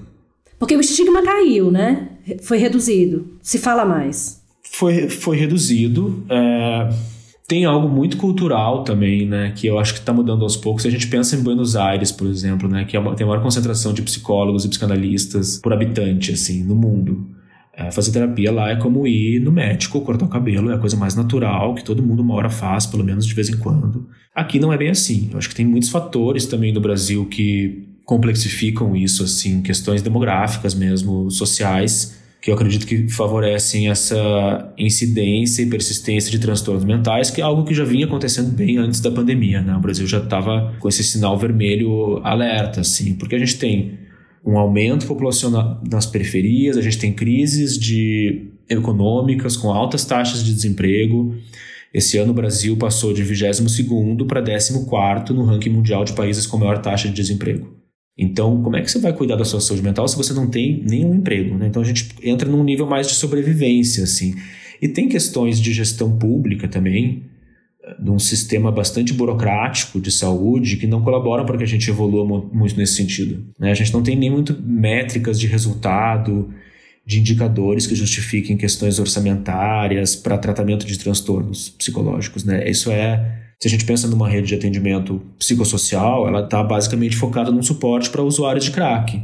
Porque 0.58 0.76
o 0.76 0.82
estigma 0.82 1.22
caiu, 1.22 1.72
né? 1.72 2.11
Foi 2.42 2.58
reduzido. 2.58 3.38
Se 3.42 3.58
fala 3.58 3.86
mais 3.86 4.42
foi, 4.72 5.10
foi 5.10 5.38
reduzido. 5.38 6.24
É, 6.30 6.90
tem 7.48 7.66
algo 7.66 7.90
muito 7.90 8.18
cultural 8.18 8.84
também, 8.84 9.28
né, 9.28 9.54
que 9.56 9.68
eu 9.68 9.78
acho 9.78 9.94
que 9.94 10.00
está 10.00 10.14
mudando 10.14 10.44
aos 10.44 10.56
poucos. 10.56 10.86
A 10.86 10.90
gente 10.90 11.08
pensa 11.08 11.36
em 11.36 11.44
Buenos 11.44 11.76
Aires, 11.76 12.12
por 12.12 12.28
exemplo, 12.28 12.68
né, 12.70 12.86
que 12.86 12.96
é 12.96 13.00
uma, 13.00 13.14
tem 13.14 13.26
a 13.26 13.28
maior 13.28 13.44
concentração 13.44 13.94
de 13.94 14.02
psicólogos 14.02 14.64
e 14.66 14.70
psicanalistas 14.70 15.60
por 15.62 15.74
habitante, 15.74 16.32
assim, 16.32 16.64
no 16.64 16.76
mundo. 16.76 17.28
É, 17.74 17.92
fazer 17.92 18.12
terapia 18.12 18.52
lá 18.52 18.70
é 18.70 18.76
como 18.76 19.06
ir 19.06 19.40
no 19.40 19.52
médico, 19.52 20.02
cortar 20.02 20.26
o 20.26 20.30
cabelo, 20.30 20.72
é 20.72 20.76
a 20.76 20.78
coisa 20.78 20.96
mais 20.98 21.16
natural 21.16 21.74
que 21.76 21.84
todo 21.84 22.04
mundo 22.04 22.22
uma 22.22 22.36
hora 22.36 22.50
faz, 22.50 22.86
pelo 22.86 23.04
menos 23.04 23.26
de 23.26 23.34
vez 23.34 23.50
em 23.50 23.58
quando. 23.58 24.08
Aqui 24.34 24.60
não 24.60 24.72
é 24.72 24.78
bem 24.78 24.90
assim. 24.90 25.30
Eu 25.32 25.38
acho 25.38 25.50
que 25.50 25.56
tem 25.56 25.66
muitos 25.66 25.90
fatores 25.90 26.46
também 26.46 26.74
no 26.74 26.80
Brasil 26.80 27.26
que 27.26 27.91
complexificam 28.06 28.96
isso, 28.96 29.24
assim, 29.24 29.62
questões 29.62 30.02
demográficas 30.02 30.74
mesmo, 30.74 31.30
sociais, 31.32 32.20
que 32.42 32.50
eu 32.50 32.56
acredito 32.56 32.88
que 32.88 33.08
favorecem 33.08 33.90
essa 33.90 34.74
incidência 34.78 35.62
e 35.62 35.68
persistência 35.68 36.32
de 36.32 36.40
transtornos 36.40 36.84
mentais, 36.84 37.30
que 37.30 37.40
é 37.40 37.44
algo 37.44 37.64
que 37.64 37.74
já 37.74 37.84
vinha 37.84 38.08
acontecendo 38.08 38.52
bem 38.52 38.78
antes 38.78 39.00
da 39.00 39.12
pandemia, 39.12 39.62
né? 39.62 39.76
O 39.76 39.80
Brasil 39.80 40.08
já 40.08 40.18
estava 40.18 40.74
com 40.80 40.90
esse 40.90 41.04
sinal 41.04 41.38
vermelho 41.38 42.20
alerta, 42.24 42.82
assim, 42.82 43.14
porque 43.14 43.36
a 43.36 43.40
gente 43.40 43.58
tem 43.58 44.00
um 44.44 44.58
aumento 44.58 45.06
populacional 45.06 45.80
nas 45.88 46.08
periferias, 46.08 46.78
a 46.78 46.82
gente 46.82 46.98
tem 46.98 47.14
crises 47.14 47.78
de 47.78 48.48
econômicas 48.68 49.56
com 49.56 49.72
altas 49.72 50.04
taxas 50.04 50.44
de 50.44 50.52
desemprego. 50.52 51.36
Esse 51.94 52.18
ano 52.18 52.32
o 52.32 52.36
Brasil 52.36 52.76
passou 52.76 53.14
de 53.14 53.24
22º 53.24 54.26
para 54.26 54.42
14º 54.42 55.30
no 55.30 55.44
ranking 55.44 55.70
mundial 55.70 56.04
de 56.04 56.14
países 56.14 56.48
com 56.48 56.58
maior 56.58 56.80
taxa 56.80 57.08
de 57.08 57.14
desemprego. 57.14 57.81
Então, 58.22 58.62
como 58.62 58.76
é 58.76 58.82
que 58.82 58.92
você 58.92 59.00
vai 59.00 59.12
cuidar 59.12 59.36
da 59.36 59.44
sua 59.44 59.60
saúde 59.60 59.82
mental 59.82 60.08
se 60.08 60.16
você 60.16 60.32
não 60.32 60.48
tem 60.48 60.84
nenhum 60.88 61.16
emprego? 61.16 61.58
Né? 61.58 61.66
Então, 61.66 61.82
a 61.82 61.86
gente 61.86 62.10
entra 62.22 62.48
num 62.48 62.64
nível 62.64 62.86
mais 62.86 63.08
de 63.08 63.16
sobrevivência, 63.16 64.04
assim. 64.04 64.36
E 64.80 64.88
tem 64.88 65.10
questões 65.10 65.60
de 65.60 65.74
gestão 65.74 66.16
pública 66.20 66.68
também, 66.68 67.24
de 68.00 68.12
um 68.12 68.20
sistema 68.20 68.72
bastante 68.72 69.12
burocrático 69.12 70.00
de 70.00 70.12
saúde 70.12 70.78
que 70.78 70.86
não 70.86 71.02
colaboram 71.02 71.48
para 71.48 71.58
que 71.58 71.64
a 71.64 71.68
gente 71.68 71.90
evolua 71.90 72.48
muito 72.54 72.78
nesse 72.78 72.94
sentido. 72.94 73.44
Né? 73.60 73.72
A 73.72 73.74
gente 73.74 73.92
não 73.92 74.04
tem 74.04 74.16
nem 74.16 74.30
muito 74.30 74.56
métricas 74.62 75.40
de 75.40 75.48
resultado, 75.48 76.54
de 77.04 77.20
indicadores 77.20 77.88
que 77.88 77.96
justifiquem 77.96 78.56
questões 78.56 79.00
orçamentárias 79.00 80.16
para 80.16 80.38
tratamento 80.38 80.86
de 80.86 81.00
transtornos 81.00 81.70
psicológicos. 81.70 82.44
Né? 82.44 82.70
Isso 82.70 82.92
é 82.92 83.40
se 83.62 83.68
a 83.68 83.70
gente 83.70 83.86
pensa 83.86 84.08
numa 84.08 84.28
rede 84.28 84.48
de 84.48 84.56
atendimento 84.56 85.22
psicossocial, 85.38 86.28
ela 86.28 86.44
está 86.44 86.64
basicamente 86.64 87.16
focada 87.16 87.52
num 87.52 87.62
suporte 87.62 88.10
para 88.10 88.24
usuários 88.24 88.66
de 88.66 88.72
crack, 88.72 89.22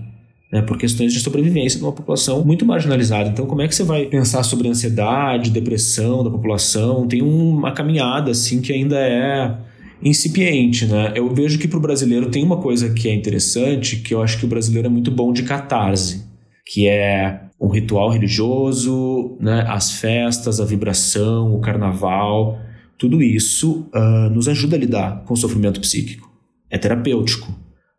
né, 0.54 0.62
por 0.62 0.78
questões 0.78 1.12
de 1.12 1.20
sobrevivência 1.20 1.80
de 1.80 1.84
uma 1.84 1.92
população 1.92 2.46
muito 2.46 2.64
marginalizada. 2.64 3.30
Então, 3.30 3.48
como 3.48 3.64
é 3.64 3.68
que 3.68 3.74
você 3.74 3.84
vai 3.84 4.06
pensar 4.06 4.44
sobre 4.44 4.68
ansiedade, 4.68 5.50
depressão 5.50 6.24
da 6.24 6.30
população? 6.30 7.08
Tem 7.08 7.20
uma 7.24 7.72
caminhada 7.72 8.30
assim 8.30 8.62
que 8.62 8.72
ainda 8.72 9.00
é 9.00 9.58
incipiente, 10.04 10.86
né? 10.86 11.14
Eu 11.16 11.34
vejo 11.34 11.58
que 11.58 11.68
para 11.68 11.80
o 11.80 11.82
brasileiro 11.82 12.30
tem 12.30 12.44
uma 12.44 12.58
coisa 12.58 12.94
que 12.94 13.10
é 13.10 13.16
interessante, 13.16 13.96
que 13.96 14.14
eu 14.14 14.22
acho 14.22 14.38
que 14.38 14.46
o 14.46 14.48
brasileiro 14.48 14.88
é 14.88 14.92
muito 14.92 15.10
bom 15.10 15.34
de 15.34 15.42
catarse, 15.42 16.28
que 16.64 16.88
é 16.88 17.42
um 17.60 17.70
ritual 17.70 18.12
religioso, 18.12 19.36
né? 19.40 19.66
As 19.68 19.94
festas, 19.94 20.60
a 20.60 20.66
vibração, 20.66 21.56
o 21.56 21.60
carnaval. 21.60 22.60
Tudo 22.98 23.22
isso 23.22 23.90
uh, 23.94 24.30
nos 24.30 24.48
ajuda 24.48 24.76
a 24.76 24.80
lidar 24.80 25.24
com 25.24 25.34
o 25.34 25.38
sofrimento 25.38 25.80
psíquico. 25.80 26.32
É 26.70 26.78
terapêutico, 26.78 27.54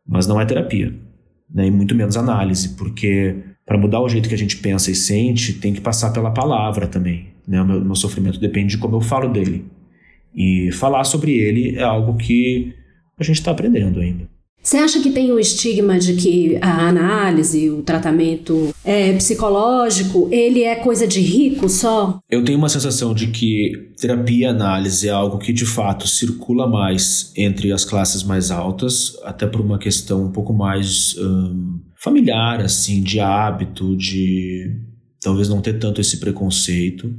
mas 0.06 0.26
não 0.26 0.40
é 0.40 0.44
terapia, 0.44 0.94
né? 1.52 1.66
e 1.66 1.70
muito 1.70 1.94
menos 1.94 2.16
análise, 2.16 2.70
porque 2.70 3.36
para 3.64 3.78
mudar 3.78 4.00
o 4.00 4.08
jeito 4.08 4.28
que 4.28 4.34
a 4.34 4.38
gente 4.38 4.56
pensa 4.56 4.90
e 4.90 4.94
sente, 4.94 5.52
tem 5.52 5.72
que 5.72 5.80
passar 5.80 6.12
pela 6.12 6.30
palavra 6.30 6.86
também. 6.86 7.28
Né? 7.46 7.60
O 7.60 7.66
meu, 7.66 7.84
meu 7.84 7.94
sofrimento 7.94 8.40
depende 8.40 8.76
de 8.76 8.78
como 8.78 8.96
eu 8.96 9.00
falo 9.00 9.28
dele. 9.28 9.64
E 10.34 10.70
falar 10.72 11.04
sobre 11.04 11.32
ele 11.32 11.76
é 11.76 11.82
algo 11.82 12.16
que 12.16 12.74
a 13.18 13.24
gente 13.24 13.36
está 13.36 13.50
aprendendo 13.50 14.00
ainda. 14.00 14.28
Você 14.62 14.76
acha 14.76 15.00
que 15.00 15.10
tem 15.10 15.32
o 15.32 15.38
estigma 15.38 15.98
de 15.98 16.14
que 16.14 16.58
a 16.60 16.88
análise, 16.88 17.70
o 17.70 17.82
tratamento 17.82 18.74
é, 18.84 19.14
psicológico, 19.14 20.28
ele 20.30 20.62
é 20.62 20.76
coisa 20.76 21.06
de 21.06 21.20
rico 21.20 21.68
só? 21.68 22.18
Eu 22.28 22.44
tenho 22.44 22.58
uma 22.58 22.68
sensação 22.68 23.14
de 23.14 23.28
que 23.28 23.72
terapia 23.98 24.38
e 24.38 24.44
análise 24.44 25.08
é 25.08 25.10
algo 25.10 25.38
que 25.38 25.52
de 25.52 25.64
fato 25.64 26.06
circula 26.06 26.66
mais 26.68 27.32
entre 27.36 27.72
as 27.72 27.84
classes 27.84 28.22
mais 28.22 28.50
altas, 28.50 29.16
até 29.24 29.46
por 29.46 29.60
uma 29.60 29.78
questão 29.78 30.24
um 30.24 30.32
pouco 30.32 30.52
mais 30.52 31.16
hum, 31.18 31.80
familiar, 32.02 32.60
assim, 32.60 33.02
de 33.02 33.20
hábito, 33.20 33.96
de 33.96 34.70
talvez 35.20 35.48
não 35.48 35.62
ter 35.62 35.78
tanto 35.78 36.00
esse 36.00 36.18
preconceito. 36.18 37.10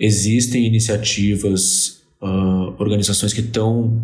Existem 0.00 0.66
iniciativas 0.66 1.99
uh, 2.20 2.74
organizações 2.78 3.32
que 3.32 3.40
estão. 3.40 4.00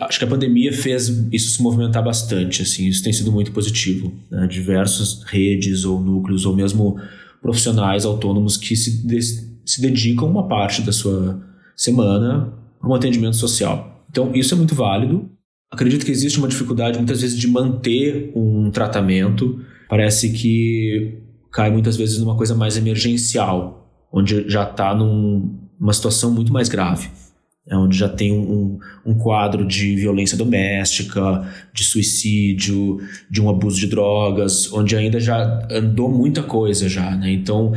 Acho 0.00 0.18
que 0.18 0.24
a 0.24 0.28
pandemia 0.28 0.72
fez 0.72 1.08
isso 1.30 1.50
se 1.50 1.62
movimentar 1.62 2.02
bastante, 2.02 2.62
assim, 2.62 2.86
isso 2.86 3.02
tem 3.02 3.12
sido 3.12 3.30
muito 3.30 3.52
positivo. 3.52 4.12
Né? 4.30 4.46
Diversas 4.46 5.22
redes 5.24 5.84
ou 5.84 6.00
núcleos, 6.00 6.46
ou 6.46 6.54
mesmo 6.54 6.98
profissionais 7.42 8.04
autônomos 8.04 8.56
que 8.56 8.74
se, 8.74 9.06
de, 9.06 9.20
se 9.20 9.80
dedicam 9.80 10.28
uma 10.28 10.48
parte 10.48 10.82
da 10.82 10.92
sua 10.92 11.42
semana 11.76 12.52
para 12.80 12.88
um 12.88 12.94
atendimento 12.94 13.36
social. 13.36 14.06
Então, 14.10 14.34
isso 14.34 14.54
é 14.54 14.56
muito 14.56 14.74
válido. 14.74 15.30
Acredito 15.70 16.06
que 16.06 16.10
existe 16.10 16.38
uma 16.38 16.48
dificuldade 16.48 16.96
muitas 16.96 17.20
vezes 17.20 17.38
de 17.38 17.46
manter 17.46 18.32
um 18.34 18.70
tratamento. 18.70 19.60
Parece 19.88 20.32
que 20.32 21.18
cai 21.52 21.70
muitas 21.70 21.96
vezes 21.96 22.18
numa 22.18 22.36
coisa 22.36 22.54
mais 22.54 22.78
emergencial, 22.78 23.86
onde 24.10 24.48
já 24.48 24.62
está 24.62 24.94
numa 24.94 25.92
situação 25.92 26.32
muito 26.32 26.50
mais 26.52 26.70
grave 26.70 27.10
é 27.70 27.76
onde 27.76 27.96
já 27.96 28.08
tem 28.08 28.32
um, 28.32 28.78
um 29.04 29.14
quadro 29.14 29.66
de 29.66 29.94
violência 29.94 30.36
doméstica, 30.36 31.46
de 31.72 31.84
suicídio, 31.84 32.98
de 33.30 33.42
um 33.42 33.48
abuso 33.48 33.78
de 33.78 33.86
drogas, 33.86 34.72
onde 34.72 34.96
ainda 34.96 35.20
já 35.20 35.66
andou 35.70 36.10
muita 36.10 36.42
coisa 36.42 36.88
já, 36.88 37.14
né? 37.14 37.30
Então, 37.30 37.72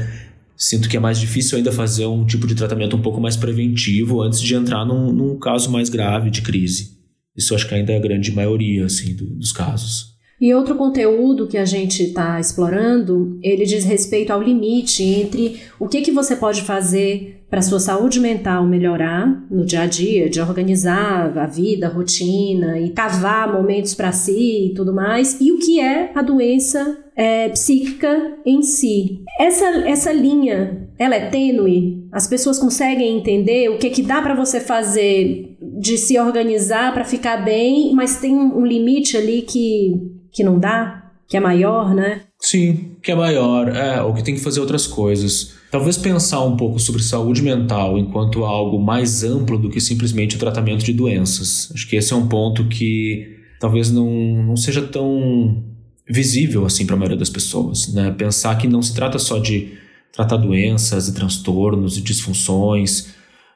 sinto 0.55 0.87
que 0.87 0.95
é 0.95 0.99
mais 0.99 1.19
difícil 1.19 1.57
ainda 1.57 1.71
fazer 1.71 2.05
um 2.05 2.25
tipo 2.25 2.47
de 2.47 2.55
tratamento 2.55 2.95
um 2.95 3.01
pouco 3.01 3.19
mais 3.19 3.35
preventivo 3.35 4.21
antes 4.21 4.39
de 4.41 4.55
entrar 4.55 4.85
num, 4.85 5.11
num 5.11 5.37
caso 5.37 5.69
mais 5.69 5.89
grave 5.89 6.29
de 6.29 6.41
crise. 6.41 6.99
Isso 7.35 7.53
acho 7.55 7.67
que 7.67 7.75
ainda 7.75 7.91
é 7.91 7.97
a 7.97 8.01
grande 8.01 8.31
maioria, 8.31 8.85
assim, 8.85 9.13
do, 9.15 9.25
dos 9.25 9.51
casos. 9.51 10.10
E 10.41 10.55
outro 10.55 10.73
conteúdo 10.73 11.45
que 11.45 11.57
a 11.57 11.65
gente 11.65 12.01
está 12.01 12.39
explorando, 12.39 13.37
ele 13.43 13.63
diz 13.63 13.85
respeito 13.85 14.33
ao 14.33 14.41
limite 14.41 15.03
entre 15.03 15.61
o 15.79 15.87
que, 15.87 16.01
que 16.01 16.11
você 16.11 16.35
pode 16.35 16.63
fazer 16.63 17.45
para 17.47 17.61
sua 17.61 17.79
saúde 17.79 18.19
mental 18.19 18.65
melhorar 18.65 19.27
no 19.51 19.63
dia 19.63 19.81
a 19.81 19.85
dia, 19.85 20.27
de 20.27 20.41
organizar 20.41 21.37
a 21.37 21.45
vida, 21.45 21.85
a 21.85 21.89
rotina 21.91 22.79
e 22.79 22.89
cavar 22.89 23.53
momentos 23.53 23.93
para 23.93 24.11
si 24.11 24.71
e 24.71 24.73
tudo 24.73 24.91
mais, 24.91 25.39
e 25.39 25.51
o 25.51 25.59
que 25.59 25.79
é 25.79 26.11
a 26.15 26.23
doença 26.23 26.97
é, 27.15 27.49
psíquica 27.49 28.37
em 28.43 28.63
si. 28.63 29.23
Essa, 29.39 29.65
essa 29.87 30.11
linha, 30.11 30.89
ela 30.97 31.13
é 31.13 31.29
tênue? 31.29 32.07
As 32.11 32.25
pessoas 32.25 32.57
conseguem 32.57 33.15
entender 33.15 33.69
o 33.69 33.77
que, 33.77 33.91
que 33.91 34.01
dá 34.01 34.21
para 34.21 34.33
você 34.33 34.59
fazer 34.59 35.55
de 35.79 35.99
se 35.99 36.17
organizar 36.17 36.93
para 36.93 37.03
ficar 37.03 37.43
bem, 37.43 37.93
mas 37.93 38.19
tem 38.19 38.33
um 38.33 38.65
limite 38.65 39.15
ali 39.17 39.43
que 39.43 40.20
que 40.31 40.43
não 40.43 40.59
dá, 40.59 41.11
que 41.27 41.37
é 41.37 41.39
maior, 41.39 41.93
né? 41.93 42.21
Sim, 42.39 42.95
que 43.01 43.11
é 43.11 43.15
maior, 43.15 43.69
é, 43.69 44.01
ou 44.01 44.13
que 44.13 44.23
tem 44.23 44.35
que 44.35 44.41
fazer 44.41 44.59
outras 44.59 44.87
coisas. 44.87 45.53
Talvez 45.71 45.97
pensar 45.97 46.43
um 46.43 46.57
pouco 46.57 46.79
sobre 46.79 47.01
saúde 47.01 47.41
mental 47.41 47.97
enquanto 47.97 48.43
algo 48.43 48.77
mais 48.77 49.23
amplo 49.23 49.57
do 49.57 49.69
que 49.69 49.79
simplesmente 49.79 50.35
o 50.35 50.39
tratamento 50.39 50.83
de 50.83 50.91
doenças. 50.91 51.71
Acho 51.73 51.87
que 51.87 51.95
esse 51.95 52.11
é 52.11 52.15
um 52.15 52.27
ponto 52.27 52.67
que 52.67 53.37
talvez 53.59 53.89
não, 53.89 54.09
não 54.43 54.57
seja 54.57 54.81
tão 54.81 55.63
visível 56.09 56.65
assim 56.65 56.85
para 56.85 56.95
a 56.95 56.99
maioria 56.99 57.17
das 57.17 57.29
pessoas, 57.29 57.93
né? 57.93 58.11
Pensar 58.11 58.57
que 58.57 58.67
não 58.67 58.81
se 58.81 58.93
trata 58.93 59.17
só 59.17 59.39
de 59.39 59.73
tratar 60.11 60.37
doenças 60.37 61.07
e 61.07 61.13
transtornos 61.13 61.97
e 61.97 62.01
disfunções, 62.01 63.13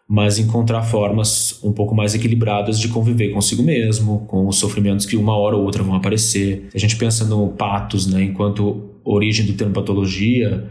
mas 0.07 0.37
encontrar 0.37 0.83
formas 0.83 1.59
um 1.63 1.71
pouco 1.71 1.95
mais 1.95 2.13
equilibradas 2.13 2.79
de 2.79 2.87
conviver 2.89 3.29
consigo 3.29 3.63
mesmo, 3.63 4.19
com 4.27 4.47
os 4.47 4.57
sofrimentos 4.57 5.05
que 5.05 5.17
uma 5.17 5.35
hora 5.35 5.55
ou 5.55 5.63
outra 5.63 5.81
vão 5.81 5.95
aparecer. 5.95 6.69
A 6.73 6.77
gente 6.77 6.95
pensa 6.95 7.25
no 7.25 7.49
patos, 7.49 8.05
né, 8.05 8.21
enquanto 8.23 8.91
origem 9.03 9.45
do 9.45 9.53
termo 9.53 9.73
patologia, 9.73 10.69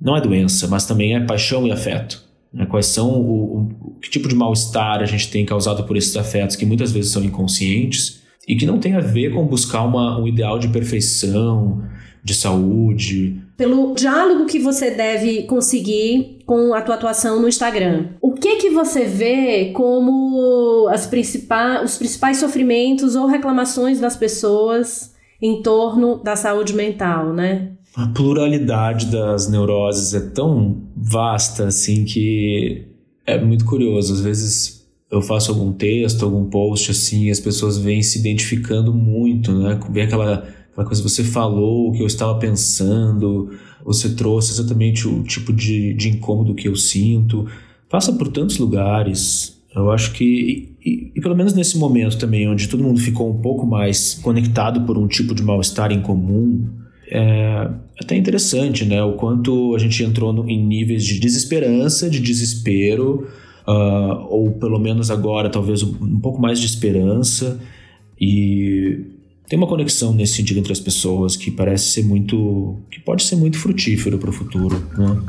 não 0.00 0.16
é 0.16 0.20
doença, 0.20 0.66
mas 0.68 0.84
também 0.84 1.14
é 1.14 1.20
paixão 1.20 1.66
e 1.66 1.72
afeto. 1.72 2.22
Né? 2.52 2.66
Quais 2.66 2.86
são 2.86 3.10
o, 3.10 3.70
o 3.80 4.00
que 4.00 4.10
tipo 4.10 4.28
de 4.28 4.34
mal-estar 4.34 5.00
a 5.00 5.06
gente 5.06 5.30
tem 5.30 5.46
causado 5.46 5.84
por 5.84 5.96
esses 5.96 6.16
afetos 6.16 6.56
que 6.56 6.66
muitas 6.66 6.92
vezes 6.92 7.10
são 7.10 7.24
inconscientes 7.24 8.20
e 8.46 8.56
que 8.56 8.66
não 8.66 8.78
tem 8.78 8.94
a 8.94 9.00
ver 9.00 9.32
com 9.32 9.46
buscar 9.46 9.82
uma, 9.82 10.18
um 10.20 10.26
ideal 10.26 10.58
de 10.58 10.68
perfeição, 10.68 11.82
de 12.24 12.34
saúde. 12.34 13.40
Pelo 13.56 13.94
diálogo 13.94 14.46
que 14.46 14.58
você 14.58 14.90
deve 14.90 15.42
conseguir 15.42 16.38
com 16.46 16.74
a 16.74 16.82
tua 16.82 16.94
atuação 16.94 17.40
no 17.40 17.48
Instagram. 17.48 18.10
Que 18.42 18.56
que 18.56 18.70
você 18.70 19.04
vê 19.04 19.66
como 19.66 20.88
as 20.90 21.06
principais, 21.06 21.92
os 21.92 21.96
principais 21.96 22.38
sofrimentos 22.38 23.14
ou 23.14 23.28
reclamações 23.28 24.00
das 24.00 24.16
pessoas 24.16 25.14
em 25.40 25.62
torno 25.62 26.16
da 26.16 26.34
saúde 26.34 26.74
mental, 26.74 27.32
né? 27.32 27.70
A 27.94 28.08
pluralidade 28.08 29.06
das 29.06 29.48
neuroses 29.48 30.12
é 30.12 30.20
tão 30.30 30.82
vasta 30.96 31.68
assim 31.68 32.04
que 32.04 32.88
é 33.24 33.40
muito 33.40 33.64
curioso. 33.64 34.12
Às 34.12 34.20
vezes 34.20 34.88
eu 35.08 35.22
faço 35.22 35.52
algum 35.52 35.72
texto, 35.72 36.24
algum 36.24 36.44
post 36.46 36.90
assim, 36.90 37.30
as 37.30 37.38
pessoas 37.38 37.78
vêm 37.78 38.02
se 38.02 38.18
identificando 38.18 38.92
muito, 38.92 39.52
né? 39.52 39.78
Vem 39.88 40.02
aquela, 40.02 40.48
aquela 40.72 40.84
coisa, 40.84 41.00
você 41.00 41.22
falou 41.22 41.90
o 41.90 41.92
que 41.92 42.02
eu 42.02 42.08
estava 42.08 42.36
pensando, 42.40 43.52
você 43.84 44.16
trouxe 44.16 44.50
exatamente 44.50 45.06
o 45.06 45.22
tipo 45.22 45.52
de, 45.52 45.94
de 45.94 46.08
incômodo 46.08 46.56
que 46.56 46.66
eu 46.66 46.74
sinto. 46.74 47.46
Passa 47.92 48.10
por 48.10 48.28
tantos 48.28 48.56
lugares. 48.56 49.62
Eu 49.76 49.90
acho 49.90 50.12
que, 50.12 50.74
e, 50.82 51.12
e, 51.14 51.20
pelo 51.20 51.36
menos 51.36 51.52
nesse 51.52 51.76
momento 51.76 52.16
também, 52.16 52.48
onde 52.48 52.66
todo 52.66 52.82
mundo 52.82 52.98
ficou 52.98 53.30
um 53.30 53.42
pouco 53.42 53.66
mais 53.66 54.14
conectado 54.14 54.80
por 54.86 54.96
um 54.96 55.06
tipo 55.06 55.34
de 55.34 55.42
mal-estar 55.42 55.92
em 55.92 56.00
comum, 56.00 56.70
é 57.06 57.68
até 58.00 58.16
interessante, 58.16 58.86
né? 58.86 59.02
O 59.02 59.12
quanto 59.12 59.74
a 59.74 59.78
gente 59.78 60.02
entrou 60.02 60.32
no, 60.32 60.48
em 60.48 60.64
níveis 60.64 61.04
de 61.04 61.20
desesperança, 61.20 62.08
de 62.08 62.18
desespero, 62.18 63.28
uh, 63.68 64.26
ou 64.26 64.52
pelo 64.52 64.78
menos 64.78 65.10
agora, 65.10 65.50
talvez 65.50 65.82
um, 65.82 65.94
um 66.00 66.18
pouco 66.18 66.40
mais 66.40 66.58
de 66.58 66.64
esperança. 66.64 67.60
E 68.18 69.04
tem 69.50 69.58
uma 69.58 69.66
conexão 69.66 70.14
nesse 70.14 70.36
sentido 70.36 70.60
entre 70.60 70.72
as 70.72 70.80
pessoas 70.80 71.36
que 71.36 71.50
parece 71.50 71.90
ser 71.90 72.06
muito. 72.06 72.78
que 72.90 73.00
pode 73.00 73.22
ser 73.22 73.36
muito 73.36 73.58
frutífero 73.58 74.16
para 74.16 74.30
o 74.30 74.32
futuro, 74.32 74.82
né? 74.96 75.22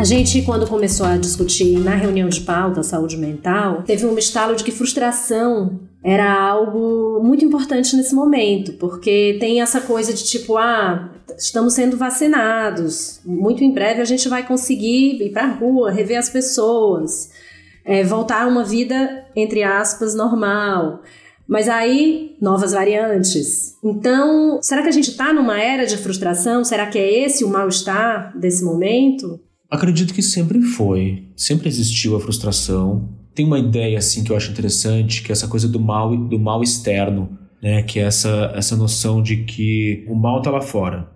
A 0.00 0.04
gente, 0.04 0.40
quando 0.42 0.66
começou 0.66 1.04
a 1.04 1.18
discutir 1.18 1.78
na 1.78 1.94
reunião 1.94 2.26
de 2.26 2.40
pauta 2.40 2.82
saúde 2.82 3.18
mental, 3.18 3.82
teve 3.82 4.06
um 4.06 4.16
estalo 4.16 4.56
de 4.56 4.64
que 4.64 4.72
frustração 4.72 5.78
era 6.02 6.32
algo 6.32 7.20
muito 7.22 7.44
importante 7.44 7.94
nesse 7.94 8.14
momento, 8.14 8.72
porque 8.78 9.36
tem 9.38 9.60
essa 9.60 9.78
coisa 9.78 10.14
de 10.14 10.24
tipo, 10.24 10.56
ah, 10.56 11.10
estamos 11.36 11.74
sendo 11.74 11.98
vacinados, 11.98 13.20
muito 13.26 13.62
em 13.62 13.72
breve 13.72 14.00
a 14.00 14.06
gente 14.06 14.26
vai 14.26 14.46
conseguir 14.46 15.22
ir 15.22 15.32
para 15.32 15.44
a 15.44 15.52
rua, 15.52 15.90
rever 15.90 16.18
as 16.18 16.30
pessoas, 16.30 17.30
é, 17.84 18.02
voltar 18.02 18.44
a 18.44 18.46
uma 18.46 18.64
vida, 18.64 19.26
entre 19.36 19.62
aspas, 19.62 20.14
normal. 20.14 21.02
Mas 21.50 21.68
aí, 21.68 22.36
novas 22.40 22.70
variantes. 22.70 23.74
Então, 23.82 24.62
será 24.62 24.82
que 24.82 24.88
a 24.88 24.92
gente 24.92 25.10
está 25.10 25.32
numa 25.32 25.60
era 25.60 25.84
de 25.84 25.96
frustração? 25.96 26.64
Será 26.64 26.86
que 26.86 26.96
é 26.96 27.24
esse 27.24 27.42
o 27.42 27.48
mal-estar 27.48 28.38
desse 28.38 28.62
momento? 28.62 29.40
Acredito 29.68 30.14
que 30.14 30.22
sempre 30.22 30.62
foi. 30.62 31.24
Sempre 31.34 31.68
existiu 31.68 32.14
a 32.14 32.20
frustração. 32.20 33.08
Tem 33.34 33.44
uma 33.44 33.58
ideia 33.58 33.98
assim 33.98 34.22
que 34.22 34.30
eu 34.30 34.36
acho 34.36 34.52
interessante, 34.52 35.24
que 35.24 35.32
é 35.32 35.34
essa 35.34 35.48
coisa 35.48 35.66
do 35.66 35.80
mal 35.80 36.16
do 36.16 36.38
mal 36.38 36.62
externo, 36.62 37.36
né? 37.60 37.82
Que 37.82 37.98
é 37.98 38.04
essa 38.04 38.52
essa 38.54 38.76
noção 38.76 39.20
de 39.20 39.38
que 39.38 40.04
o 40.08 40.14
mal 40.14 40.38
está 40.38 40.52
lá 40.52 40.60
fora. 40.60 41.10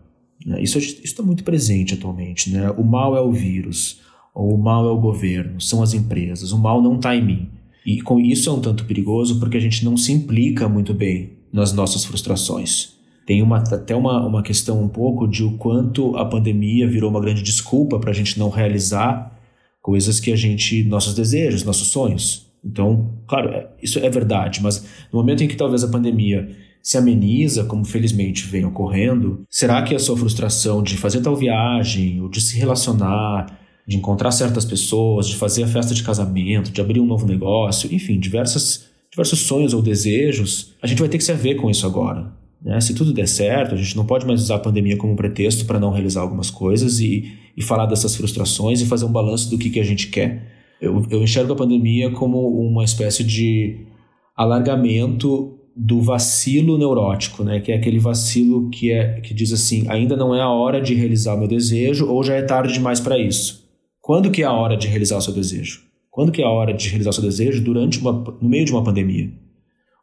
Né? 0.45 0.61
Isso 0.61 0.79
está 0.79 1.23
muito 1.23 1.45
presente 1.45 1.95
atualmente, 1.95 2.51
né? 2.51 2.71
O 2.73 2.83
mal 2.83 3.17
é 3.17 3.21
o 3.21 3.31
vírus, 3.31 4.01
ou 4.35 4.53
o 4.53 4.59
mal 4.59 4.85
é 4.89 4.91
o 4.91 5.01
governo, 5.01 5.61
são 5.61 5.81
as 5.81 5.95
empresas. 5.95 6.51
O 6.51 6.59
mal 6.59 6.83
não 6.83 6.97
está 6.97 7.15
em 7.15 7.25
mim. 7.25 7.51
E 7.85 8.01
com 8.01 8.19
isso 8.19 8.49
é 8.49 8.53
um 8.53 8.61
tanto 8.61 8.85
perigoso 8.85 9.39
porque 9.39 9.57
a 9.57 9.61
gente 9.61 9.85
não 9.85 9.97
se 9.97 10.13
implica 10.13 10.69
muito 10.69 10.95
bem 10.95 11.33
nas 11.53 11.73
nossas 11.73 12.05
frustrações. 12.05 12.95
Tem 13.27 13.43
uma, 13.43 13.59
até 13.59 13.95
uma, 13.95 14.27
uma 14.27 14.43
questão 14.43 14.83
um 14.83 14.89
pouco 14.89 15.27
de 15.27 15.43
o 15.43 15.57
quanto 15.57 16.17
a 16.17 16.25
pandemia 16.25 16.89
virou 16.89 17.11
uma 17.11 17.21
grande 17.21 17.43
desculpa 17.43 17.99
para 17.99 18.11
a 18.11 18.15
gente 18.15 18.39
não 18.39 18.51
realizar 18.51 19.39
coisas 19.81 20.19
que 20.19 20.33
a 20.33 20.37
gente, 20.37 20.85
nossos 20.85 21.15
desejos, 21.15 21.63
nossos 21.63 21.89
sonhos. 21.89 22.51
Então, 22.65 23.13
claro, 23.27 23.51
é, 23.51 23.69
isso 23.83 23.99
é 23.99 24.09
verdade, 24.09 24.63
mas 24.63 24.83
no 25.13 25.19
momento 25.19 25.45
em 25.45 25.49
que 25.49 25.57
talvez 25.57 25.85
a 25.85 25.89
pandemia 25.89 26.49
se 26.83 26.99
ameniza, 26.99 27.65
como 27.65 27.85
felizmente 27.85 28.47
vem 28.47 28.65
ocorrendo, 28.65 29.43
será 29.49 29.83
que 29.83 29.95
a 29.95 29.99
sua 29.99 30.17
frustração 30.17 30.83
de 30.83 30.97
fazer 30.97 31.21
tal 31.23 31.37
viagem, 31.37 32.21
ou 32.21 32.29
de 32.29 32.41
se 32.41 32.59
relacionar, 32.59 33.59
de 33.87 33.97
encontrar 33.97 34.31
certas 34.31 34.65
pessoas, 34.65 35.29
de 35.29 35.37
fazer 35.37 35.65
a 35.65 35.67
festa 35.67 35.95
de 35.95 36.03
casamento, 36.03 36.71
de 36.71 36.81
abrir 36.81 37.01
um 37.01 37.07
novo 37.07 37.27
negócio, 37.27 37.93
enfim, 37.95 38.19
diversas, 38.19 38.87
diversos 39.11 39.41
sonhos 39.41 39.75
ou 39.75 39.83
desejos, 39.83 40.73
a 40.83 40.87
gente 40.87 40.99
vai 40.99 41.09
ter 41.09 41.19
que 41.19 41.25
se 41.25 41.33
haver 41.33 41.57
com 41.57 41.71
isso 41.71 41.87
agora. 41.87 42.33
Né? 42.65 42.81
Se 42.81 42.95
tudo 42.95 43.13
der 43.13 43.29
certo, 43.29 43.75
a 43.75 43.79
gente 43.79 43.97
não 43.97 44.07
pode 44.07 44.27
mais 44.27 44.41
usar 44.41 44.57
a 44.57 44.61
pandemia 44.61 44.97
como 44.97 45.15
pretexto 45.15 45.67
para 45.67 45.79
não 45.79 45.91
realizar 45.91 46.23
algumas 46.23 46.51
coisas 46.51 46.99
e, 46.99 47.33
e 47.55 47.63
falar 47.63 47.85
dessas 47.87 48.17
frustrações 48.17 48.81
e 48.81 48.87
fazer 48.87 49.05
um 49.05 49.13
balanço 49.13 49.51
do 49.51 49.59
que, 49.59 49.69
que 49.69 49.81
a 49.81 49.85
gente 49.85 50.09
quer. 50.09 50.51
Eu, 50.81 51.05
eu 51.11 51.23
enxergo 51.23 51.53
a 51.53 51.57
pandemia 51.57 52.11
como 52.11 52.49
uma 52.49 52.85
espécie 52.85 53.23
de 53.23 53.87
alargamento 54.35 55.59
do 55.77 56.01
vacilo 56.01 56.79
neurótico, 56.79 57.43
né? 57.43 57.61
Que 57.61 57.73
é 57.73 57.77
aquele 57.77 57.99
vacilo 57.99 58.71
que 58.71 58.93
é 58.93 59.21
que 59.21 59.35
diz 59.35 59.53
assim, 59.53 59.87
ainda 59.89 60.17
não 60.17 60.35
é 60.35 60.41
a 60.41 60.49
hora 60.49 60.81
de 60.81 60.95
realizar 60.95 61.35
o 61.35 61.39
meu 61.39 61.49
desejo 61.49 62.09
ou 62.09 62.23
já 62.23 62.35
é 62.35 62.43
tarde 62.43 62.73
demais 62.73 63.01
para 63.01 63.19
isso. 63.19 63.64
Quando 64.05 64.31
que 64.31 64.43
é 64.43 64.45
a 64.45 64.53
hora 64.53 64.77
de 64.77 64.87
realizar 64.87 65.17
o 65.17 65.23
seu 65.23 65.33
desejo? 65.33 65.81
Quando 66.11 66.31
que 66.31 66.43
é 66.43 66.45
a 66.45 66.51
hora 66.51 66.75
de 66.75 66.91
realizar 66.91 67.09
o 67.09 67.13
seu 67.15 67.23
desejo 67.23 67.65
durante 67.65 67.99
uma 67.99 68.13
no 68.13 68.51
meio 68.51 68.67
de 68.67 68.71
uma 68.71 68.85
pandemia 68.85 69.33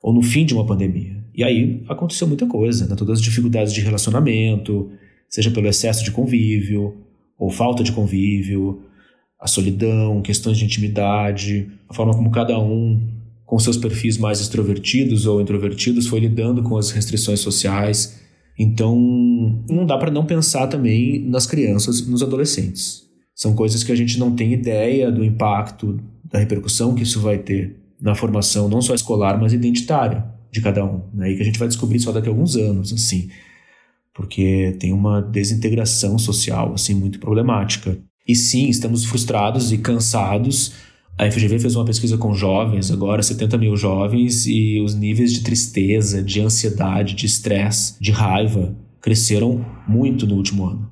ou 0.01 0.11
no 0.11 0.23
fim 0.23 0.43
de 0.43 0.55
uma 0.55 0.65
pandemia? 0.65 1.23
E 1.35 1.43
aí 1.43 1.83
aconteceu 1.87 2.27
muita 2.27 2.47
coisa, 2.47 2.87
né? 2.87 2.95
todas 2.95 3.19
as 3.19 3.21
dificuldades 3.23 3.71
de 3.71 3.79
relacionamento, 3.79 4.89
seja 5.29 5.51
pelo 5.51 5.67
excesso 5.67 6.03
de 6.03 6.09
convívio 6.09 6.97
ou 7.37 7.51
falta 7.51 7.83
de 7.83 7.91
convívio, 7.91 8.81
a 9.39 9.45
solidão, 9.45 10.19
questões 10.23 10.57
de 10.57 10.65
intimidade, 10.65 11.69
a 11.87 11.93
forma 11.93 12.15
como 12.15 12.31
cada 12.31 12.59
um, 12.59 13.07
com 13.45 13.59
seus 13.59 13.77
perfis 13.77 14.17
mais 14.17 14.41
extrovertidos 14.41 15.27
ou 15.27 15.39
introvertidos, 15.39 16.07
foi 16.07 16.21
lidando 16.21 16.63
com 16.63 16.75
as 16.75 16.89
restrições 16.89 17.39
sociais. 17.39 18.19
Então, 18.57 18.97
não 19.69 19.85
dá 19.85 19.95
para 19.95 20.09
não 20.09 20.25
pensar 20.25 20.65
também 20.65 21.23
nas 21.29 21.45
crianças 21.45 21.99
e 21.99 22.09
nos 22.09 22.23
adolescentes. 22.23 23.11
São 23.41 23.56
coisas 23.56 23.84
que 23.84 23.91
a 23.91 23.95
gente 23.95 24.19
não 24.19 24.36
tem 24.36 24.54
ideia 24.54 25.12
do 25.12 25.25
impacto, 25.25 25.99
da 26.23 26.38
repercussão 26.38 26.93
que 26.93 27.01
isso 27.01 27.19
vai 27.19 27.39
ter 27.39 27.75
na 27.99 28.13
formação 28.13 28.69
não 28.69 28.84
só 28.84 28.93
escolar, 28.93 29.41
mas 29.41 29.51
identitária 29.51 30.23
de 30.51 30.62
cada 30.62 30.86
um, 30.86 31.01
né? 31.12 31.32
E 31.32 31.36
que 31.36 31.41
a 31.41 31.45
gente 31.45 31.58
vai 31.58 31.67
descobrir 31.67 31.99
só 31.99 32.12
daqui 32.12 32.27
a 32.27 32.32
alguns 32.32 32.56
anos, 32.56 32.93
assim, 32.93 33.32
porque 34.13 34.77
tem 34.80 34.93
uma 34.93 35.23
desintegração 35.23 36.19
social, 36.19 36.75
assim, 36.75 36.93
muito 36.93 37.17
problemática. 37.17 37.97
E 38.27 38.36
sim, 38.36 38.69
estamos 38.69 39.06
frustrados 39.06 39.71
e 39.71 39.80
cansados. 39.80 40.73
A 41.17 41.25
FGV 41.25 41.58
fez 41.58 41.75
uma 41.75 41.84
pesquisa 41.84 42.19
com 42.19 42.36
jovens, 42.36 42.91
agora 42.91 43.23
70 43.23 43.58
mil 43.58 43.75
jovens, 43.75 44.45
e 44.45 44.80
os 44.82 44.93
níveis 44.93 45.34
de 45.34 45.41
tristeza, 45.41 46.21
de 46.21 46.41
ansiedade, 46.41 47.15
de 47.15 47.25
estresse, 47.25 47.95
de 47.99 48.12
raiva 48.12 48.75
cresceram 49.01 49.65
muito 49.88 50.27
no 50.27 50.36
último 50.36 50.63
ano. 50.67 50.91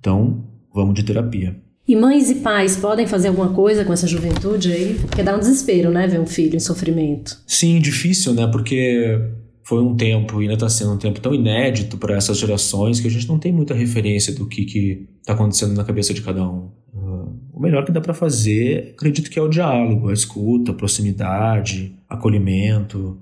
Então, 0.00 0.44
vamos 0.74 0.92
de 0.92 1.04
terapia. 1.04 1.64
E 1.88 1.94
mães 1.94 2.28
e 2.30 2.36
pais 2.36 2.76
podem 2.76 3.06
fazer 3.06 3.28
alguma 3.28 3.50
coisa 3.50 3.84
com 3.84 3.92
essa 3.92 4.08
juventude 4.08 4.72
aí? 4.72 4.94
Porque 4.94 5.22
dá 5.22 5.36
um 5.36 5.38
desespero, 5.38 5.90
né? 5.90 6.08
Ver 6.08 6.18
um 6.18 6.26
filho 6.26 6.56
em 6.56 6.60
sofrimento. 6.60 7.40
Sim, 7.46 7.78
difícil, 7.80 8.34
né? 8.34 8.48
Porque 8.48 9.20
foi 9.62 9.80
um 9.80 9.94
tempo, 9.94 10.38
ainda 10.38 10.54
está 10.54 10.68
sendo 10.68 10.94
um 10.94 10.98
tempo 10.98 11.20
tão 11.20 11.32
inédito 11.32 11.96
para 11.96 12.16
essas 12.16 12.38
gerações 12.38 12.98
que 12.98 13.06
a 13.06 13.10
gente 13.10 13.28
não 13.28 13.38
tem 13.38 13.52
muita 13.52 13.72
referência 13.72 14.34
do 14.34 14.46
que 14.46 15.08
está 15.20 15.32
acontecendo 15.32 15.74
na 15.74 15.84
cabeça 15.84 16.12
de 16.12 16.22
cada 16.22 16.42
um. 16.42 16.70
Uh, 16.92 17.36
o 17.52 17.60
melhor 17.60 17.84
que 17.84 17.92
dá 17.92 18.00
para 18.00 18.14
fazer, 18.14 18.94
acredito 18.96 19.30
que 19.30 19.38
é 19.38 19.42
o 19.42 19.48
diálogo, 19.48 20.08
a 20.08 20.12
escuta, 20.12 20.72
a 20.72 20.74
proximidade, 20.74 21.96
acolhimento, 22.08 23.18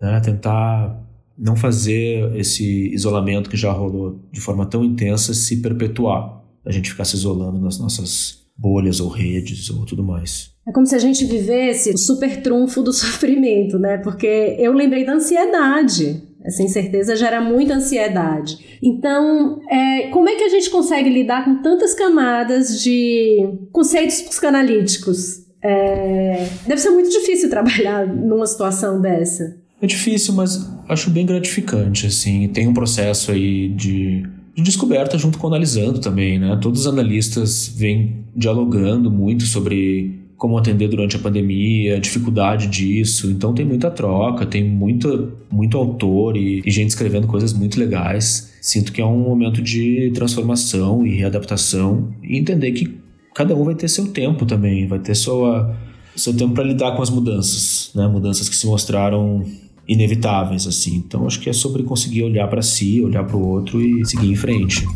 né? 0.00 0.20
tentar 0.20 1.04
não 1.36 1.54
fazer 1.54 2.34
esse 2.36 2.92
isolamento 2.92 3.48
que 3.48 3.56
já 3.56 3.70
rolou 3.70 4.20
de 4.32 4.40
forma 4.40 4.66
tão 4.66 4.84
intensa 4.84 5.32
se 5.32 5.62
perpetuar 5.62 6.38
a 6.64 6.72
gente 6.72 6.90
ficar 6.90 7.04
se 7.04 7.16
isolando 7.16 7.58
nas 7.58 7.78
nossas 7.78 8.38
bolhas 8.56 9.00
ou 9.00 9.08
redes 9.08 9.70
ou 9.70 9.86
tudo 9.86 10.02
mais. 10.02 10.50
É 10.66 10.72
como 10.72 10.86
se 10.86 10.94
a 10.94 10.98
gente 10.98 11.24
vivesse 11.24 11.90
o 11.90 11.98
super 11.98 12.42
trunfo 12.42 12.82
do 12.82 12.92
sofrimento, 12.92 13.78
né? 13.78 13.98
Porque 13.98 14.56
eu 14.58 14.72
lembrei 14.72 15.04
da 15.04 15.14
ansiedade. 15.14 16.22
Essa 16.44 16.62
incerteza 16.62 17.16
gera 17.16 17.40
muita 17.40 17.74
ansiedade. 17.74 18.78
Então, 18.82 19.60
é, 19.68 20.08
como 20.08 20.28
é 20.28 20.34
que 20.34 20.44
a 20.44 20.48
gente 20.48 20.70
consegue 20.70 21.10
lidar 21.10 21.44
com 21.44 21.62
tantas 21.62 21.94
camadas 21.94 22.80
de 22.82 23.36
conceitos 23.72 24.22
psicanalíticos? 24.22 25.46
É, 25.62 26.48
deve 26.66 26.80
ser 26.80 26.90
muito 26.90 27.10
difícil 27.10 27.50
trabalhar 27.50 28.06
numa 28.06 28.46
situação 28.46 29.00
dessa. 29.00 29.56
É 29.80 29.86
difícil, 29.86 30.34
mas 30.34 30.68
acho 30.88 31.10
bem 31.10 31.26
gratificante, 31.26 32.06
assim. 32.06 32.48
Tem 32.48 32.66
um 32.66 32.74
processo 32.74 33.30
aí 33.32 33.68
de 33.68 34.24
de 34.58 34.64
descoberta 34.64 35.16
junto 35.16 35.38
com 35.38 35.46
analisando 35.46 36.00
também, 36.00 36.36
né? 36.36 36.58
Todos 36.60 36.80
os 36.80 36.86
analistas 36.88 37.72
vêm 37.76 38.24
dialogando 38.34 39.08
muito 39.08 39.44
sobre 39.44 40.18
como 40.36 40.58
atender 40.58 40.88
durante 40.88 41.14
a 41.14 41.18
pandemia, 41.20 41.96
a 41.96 42.00
dificuldade 42.00 42.66
disso. 42.66 43.30
Então 43.30 43.54
tem 43.54 43.64
muita 43.64 43.88
troca, 43.88 44.44
tem 44.44 44.64
muito, 44.64 45.32
muito 45.48 45.78
autor 45.78 46.36
e, 46.36 46.60
e, 46.66 46.70
gente 46.72 46.88
escrevendo 46.88 47.28
coisas 47.28 47.52
muito 47.52 47.78
legais. 47.78 48.52
Sinto 48.60 48.92
que 48.92 49.00
é 49.00 49.06
um 49.06 49.18
momento 49.18 49.62
de 49.62 50.10
transformação 50.12 51.06
e 51.06 51.14
readaptação 51.14 52.12
e 52.20 52.36
entender 52.36 52.72
que 52.72 52.98
cada 53.36 53.54
um 53.54 53.62
vai 53.62 53.76
ter 53.76 53.86
seu 53.86 54.08
tempo 54.08 54.44
também, 54.44 54.88
vai 54.88 54.98
ter 54.98 55.14
sua, 55.14 55.72
seu 56.16 56.34
tempo 56.34 56.54
para 56.54 56.64
lidar 56.64 56.96
com 56.96 57.02
as 57.02 57.10
mudanças, 57.10 57.92
né? 57.94 58.08
Mudanças 58.08 58.48
que 58.48 58.56
se 58.56 58.66
mostraram 58.66 59.44
inevitáveis 59.88 60.66
assim. 60.66 60.96
Então 60.96 61.26
acho 61.26 61.40
que 61.40 61.48
é 61.48 61.52
sobre 61.52 61.82
conseguir 61.82 62.22
olhar 62.22 62.46
para 62.48 62.60
si, 62.60 63.00
olhar 63.00 63.24
para 63.24 63.36
o 63.36 63.48
outro 63.48 63.80
e 63.80 64.04
seguir 64.04 64.30
em 64.30 64.36
frente. 64.36 64.86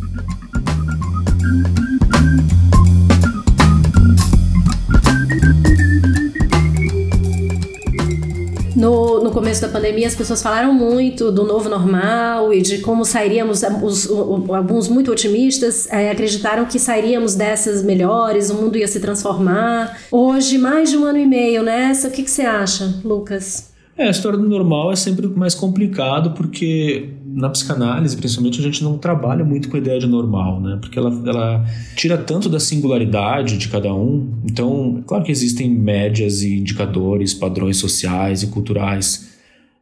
No, 8.83 9.23
no 9.23 9.31
começo 9.31 9.61
da 9.61 9.69
pandemia, 9.69 10.09
as 10.09 10.15
pessoas 10.17 10.43
falaram 10.43 10.75
muito 10.75 11.31
do 11.31 11.45
novo 11.45 11.69
normal 11.69 12.53
e 12.53 12.61
de 12.61 12.79
como 12.79 13.05
sairíamos. 13.05 13.63
Os, 13.81 14.11
alguns 14.11 14.89
muito 14.89 15.13
otimistas 15.13 15.87
é, 15.89 16.11
acreditaram 16.11 16.65
que 16.65 16.81
sairíamos 16.81 17.37
dessas 17.37 17.81
melhores, 17.81 18.51
o 18.51 18.55
mundo 18.55 18.77
ia 18.77 18.89
se 18.89 18.99
transformar. 18.99 19.97
Hoje, 20.11 20.59
mais 20.59 20.91
de 20.91 20.97
um 20.97 21.05
ano 21.05 21.19
e 21.19 21.27
meio 21.27 21.63
nessa, 21.63 22.09
o 22.09 22.11
que, 22.11 22.25
que 22.25 22.31
você 22.31 22.43
acha, 22.43 23.01
Lucas? 23.05 23.72
É, 24.03 24.09
a 24.09 24.11
história 24.11 24.37
do 24.37 24.49
normal 24.49 24.91
é 24.91 24.97
sempre 24.97 25.29
mais 25.29 25.55
complicado 25.55 26.33
porque 26.33 27.11
na 27.25 27.49
psicanálise, 27.49 28.17
principalmente, 28.17 28.59
a 28.59 28.63
gente 28.63 28.83
não 28.83 28.99
trabalha 28.99 29.45
muito 29.45 29.69
com 29.69 29.77
a 29.77 29.79
ideia 29.79 30.01
de 30.01 30.09
normal, 30.09 30.61
né? 30.61 30.77
Porque 30.81 30.99
ela, 30.99 31.11
ela 31.25 31.65
tira 31.95 32.19
tanto 32.19 32.49
da 32.49 32.59
singularidade 32.59 33.57
de 33.57 33.69
cada 33.69 33.95
um. 33.95 34.29
Então, 34.45 35.05
claro 35.07 35.23
que 35.23 35.31
existem 35.31 35.71
médias 35.71 36.43
e 36.43 36.59
indicadores, 36.59 37.33
padrões 37.33 37.77
sociais 37.77 38.43
e 38.43 38.49
culturais, 38.49 39.39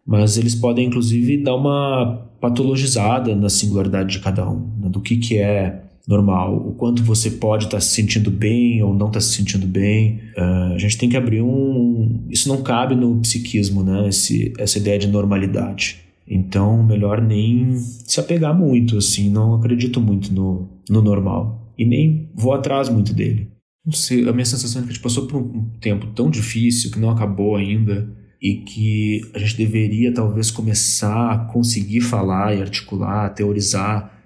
mas 0.06 0.36
eles 0.36 0.54
podem, 0.54 0.86
inclusive, 0.86 1.42
dar 1.42 1.54
uma 1.54 2.28
patologizada 2.42 3.34
na 3.34 3.48
singularidade 3.48 4.12
de 4.12 4.18
cada 4.18 4.46
um, 4.46 4.70
né? 4.80 4.90
do 4.90 5.00
que, 5.00 5.16
que 5.16 5.38
é 5.38 5.80
normal, 6.10 6.56
o 6.56 6.72
quanto 6.72 7.04
você 7.04 7.30
pode 7.30 7.66
estar 7.66 7.76
tá 7.76 7.80
se 7.80 7.94
sentindo 7.94 8.32
bem 8.32 8.82
ou 8.82 8.92
não 8.92 9.06
estar 9.06 9.18
tá 9.18 9.20
se 9.20 9.32
sentindo 9.32 9.64
bem. 9.64 10.20
Uh, 10.36 10.74
a 10.74 10.78
gente 10.78 10.98
tem 10.98 11.08
que 11.08 11.16
abrir 11.16 11.40
um. 11.40 12.26
Isso 12.28 12.48
não 12.48 12.62
cabe 12.62 12.96
no 12.96 13.20
psiquismo, 13.20 13.84
né? 13.84 14.08
Esse, 14.08 14.52
essa 14.58 14.78
ideia 14.78 14.98
de 14.98 15.06
normalidade. 15.06 16.00
Então, 16.26 16.82
melhor 16.82 17.22
nem 17.22 17.76
se 17.76 18.18
apegar 18.18 18.56
muito, 18.56 18.98
assim. 18.98 19.30
Não 19.30 19.54
acredito 19.54 20.00
muito 20.00 20.34
no, 20.34 20.68
no 20.88 21.00
normal. 21.00 21.72
E 21.78 21.84
nem 21.84 22.28
vou 22.34 22.52
atrás 22.52 22.88
muito 22.88 23.14
dele. 23.14 23.48
Não 23.86 23.92
sei, 23.92 24.28
a 24.28 24.32
minha 24.32 24.44
sensação 24.44 24.80
é 24.80 24.84
que 24.84 24.90
a 24.90 24.92
gente 24.92 25.02
passou 25.02 25.26
por 25.26 25.40
um 25.40 25.64
tempo 25.80 26.08
tão 26.08 26.28
difícil 26.28 26.90
que 26.90 26.98
não 26.98 27.10
acabou 27.10 27.56
ainda 27.56 28.12
e 28.42 28.56
que 28.56 29.22
a 29.34 29.38
gente 29.38 29.56
deveria 29.56 30.12
talvez 30.12 30.50
começar 30.50 31.30
a 31.30 31.38
conseguir 31.38 32.00
falar 32.00 32.54
e 32.54 32.60
articular, 32.60 33.30
teorizar 33.30 34.19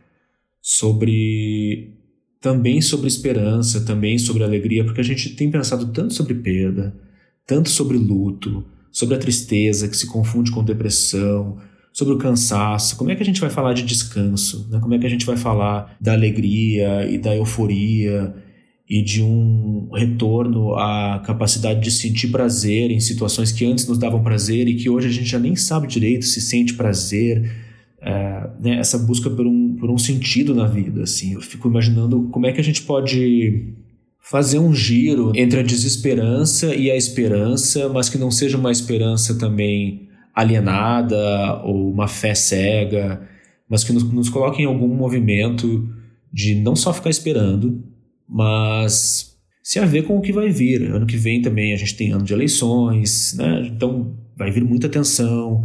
sobre 0.66 1.92
também 2.40 2.80
sobre 2.80 3.06
esperança, 3.06 3.84
também 3.84 4.18
sobre 4.18 4.42
alegria, 4.42 4.82
porque 4.82 5.02
a 5.02 5.04
gente 5.04 5.36
tem 5.36 5.50
pensado 5.50 5.92
tanto 5.92 6.14
sobre 6.14 6.34
perda, 6.34 6.94
tanto 7.46 7.68
sobre 7.68 7.98
luto, 7.98 8.64
sobre 8.90 9.14
a 9.14 9.18
tristeza 9.18 9.88
que 9.88 9.96
se 9.96 10.06
confunde 10.06 10.50
com 10.50 10.64
depressão, 10.64 11.58
sobre 11.92 12.14
o 12.14 12.18
cansaço. 12.18 12.96
Como 12.96 13.10
é 13.10 13.14
que 13.14 13.22
a 13.22 13.26
gente 13.26 13.42
vai 13.42 13.50
falar 13.50 13.74
de 13.74 13.82
descanso? 13.82 14.66
Né? 14.70 14.80
Como 14.80 14.94
é 14.94 14.98
que 14.98 15.06
a 15.06 15.10
gente 15.10 15.26
vai 15.26 15.36
falar 15.36 15.96
da 16.00 16.14
alegria 16.14 17.06
e 17.10 17.18
da 17.18 17.36
euforia 17.36 18.34
e 18.88 19.02
de 19.02 19.22
um 19.22 19.90
retorno 19.92 20.74
à 20.76 21.22
capacidade 21.24 21.80
de 21.80 21.90
sentir 21.90 22.28
prazer 22.28 22.90
em 22.90 23.00
situações 23.00 23.52
que 23.52 23.66
antes 23.66 23.86
nos 23.86 23.98
davam 23.98 24.22
prazer 24.22 24.66
e 24.66 24.76
que 24.76 24.88
hoje 24.88 25.08
a 25.08 25.12
gente 25.12 25.28
já 25.28 25.38
nem 25.38 25.56
sabe 25.56 25.86
direito 25.86 26.24
se 26.24 26.40
sente 26.40 26.74
prazer? 26.74 27.50
É, 28.06 28.50
né, 28.60 28.78
essa 28.78 28.98
busca 28.98 29.30
por 29.30 29.46
um, 29.46 29.63
por 29.84 29.90
um 29.90 29.98
sentido 29.98 30.54
na 30.54 30.66
vida. 30.66 31.02
Assim. 31.02 31.34
Eu 31.34 31.42
fico 31.42 31.68
imaginando 31.68 32.22
como 32.32 32.46
é 32.46 32.52
que 32.52 32.60
a 32.60 32.64
gente 32.64 32.80
pode 32.80 33.74
fazer 34.18 34.58
um 34.58 34.74
giro 34.74 35.30
entre 35.36 35.60
a 35.60 35.62
desesperança 35.62 36.74
e 36.74 36.90
a 36.90 36.96
esperança, 36.96 37.86
mas 37.90 38.08
que 38.08 38.16
não 38.16 38.30
seja 38.30 38.56
uma 38.56 38.72
esperança 38.72 39.38
também 39.38 40.08
alienada 40.34 41.60
ou 41.64 41.92
uma 41.92 42.08
fé 42.08 42.34
cega, 42.34 43.28
mas 43.68 43.84
que 43.84 43.92
nos, 43.92 44.10
nos 44.10 44.30
coloque 44.30 44.62
em 44.62 44.64
algum 44.64 44.88
movimento 44.88 45.86
de 46.32 46.54
não 46.54 46.74
só 46.74 46.90
ficar 46.90 47.10
esperando, 47.10 47.84
mas 48.26 49.36
se 49.62 49.78
haver 49.78 50.04
com 50.04 50.16
o 50.16 50.22
que 50.22 50.32
vai 50.32 50.48
vir. 50.48 50.94
Ano 50.94 51.04
que 51.04 51.18
vem 51.18 51.42
também 51.42 51.74
a 51.74 51.76
gente 51.76 51.94
tem 51.94 52.10
ano 52.10 52.24
de 52.24 52.32
eleições, 52.32 53.34
né? 53.36 53.66
então 53.66 54.16
vai 54.34 54.50
vir 54.50 54.64
muita 54.64 54.88
tensão 54.88 55.62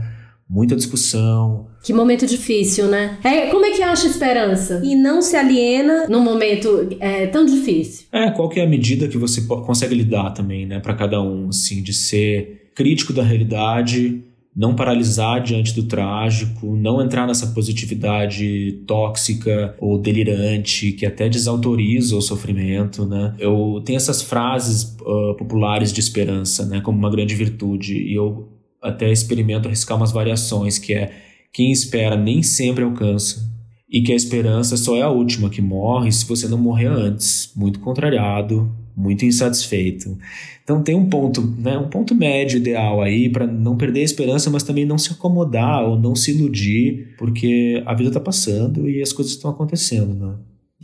muita 0.50 0.76
discussão. 0.76 1.68
Que 1.84 1.94
momento 1.94 2.26
difícil, 2.26 2.88
né? 2.88 3.20
É, 3.24 3.48
como 3.48 3.66
é 3.66 3.72
que 3.72 3.84
acha 3.84 4.08
esperança? 4.08 4.82
E 4.84 4.96
não 4.96 5.22
se 5.22 5.36
aliena 5.36 6.08
num 6.10 6.22
momento 6.22 6.88
é, 7.00 7.28
tão 7.28 7.46
difícil. 7.46 8.08
É, 8.12 8.32
qual 8.32 8.50
que 8.50 8.60
é 8.60 8.64
a 8.64 8.68
medida 8.68 9.08
que 9.08 9.18
você 9.18 9.42
consegue 9.42 9.94
lidar 9.94 10.32
também, 10.32 10.66
né, 10.66 10.80
para 10.80 10.96
cada 10.96 11.22
um, 11.22 11.50
assim, 11.50 11.84
de 11.84 11.94
ser 11.94 12.72
crítico 12.74 13.14
da 13.14 13.22
realidade, 13.22 14.24
não 14.56 14.76
paralisar 14.76 15.42
diante 15.44 15.74
do 15.76 15.84
trágico, 15.84 16.76
não 16.76 17.02
entrar 17.02 17.28
nessa 17.28 17.48
positividade 17.48 18.82
tóxica 18.88 19.76
ou 19.80 20.00
delirante 20.00 20.94
que 20.94 21.06
até 21.06 21.30
desautoriza 21.30 22.16
o 22.16 22.22
sofrimento, 22.22 23.06
né? 23.06 23.36
Eu 23.38 23.82
tenho 23.86 23.98
essas 23.98 24.22
frases 24.22 24.98
uh, 25.02 25.36
populares 25.38 25.94
de 25.94 26.00
esperança, 26.00 26.66
né, 26.66 26.82
como 26.82 26.98
uma 26.98 27.12
grande 27.12 27.36
virtude 27.36 27.96
e 27.96 28.16
eu 28.16 28.50
até 28.82 29.12
experimento 29.12 29.68
arriscar 29.68 29.98
umas 29.98 30.12
variações, 30.12 30.78
que 30.78 30.94
é 30.94 31.12
quem 31.52 31.72
espera 31.72 32.16
nem 32.16 32.44
sempre 32.44 32.84
alcança, 32.84 33.50
e 33.90 34.02
que 34.02 34.12
a 34.12 34.16
esperança 34.16 34.78
só 34.78 34.96
é 34.96 35.02
a 35.02 35.10
última 35.10 35.50
que 35.50 35.62
morre 35.62 36.12
se 36.12 36.26
você 36.26 36.48
não 36.48 36.58
morrer 36.58 36.88
antes, 36.88 37.52
muito 37.56 37.80
contrariado, 37.80 38.72
muito 38.96 39.26
insatisfeito. 39.26 40.18
Então 40.64 40.84
tem 40.84 40.94
um 40.94 41.10
ponto, 41.10 41.42
né, 41.42 41.78
um 41.78 41.88
ponto 41.88 42.14
médio 42.14 42.58
ideal 42.58 43.02
aí 43.02 43.30
para 43.30 43.48
não 43.48 43.76
perder 43.76 44.02
a 44.02 44.04
esperança, 44.04 44.50
mas 44.52 44.62
também 44.62 44.86
não 44.86 44.98
se 44.98 45.12
acomodar 45.12 45.84
ou 45.84 45.98
não 45.98 46.16
se 46.16 46.32
iludir, 46.32 47.16
porque 47.18 47.82
a 47.86 47.96
vida 47.96 48.10
está 48.10 48.20
passando 48.20 48.88
e 48.88 49.02
as 49.02 49.12
coisas 49.12 49.34
estão 49.34 49.50
acontecendo, 49.50 50.14
né? 50.14 50.36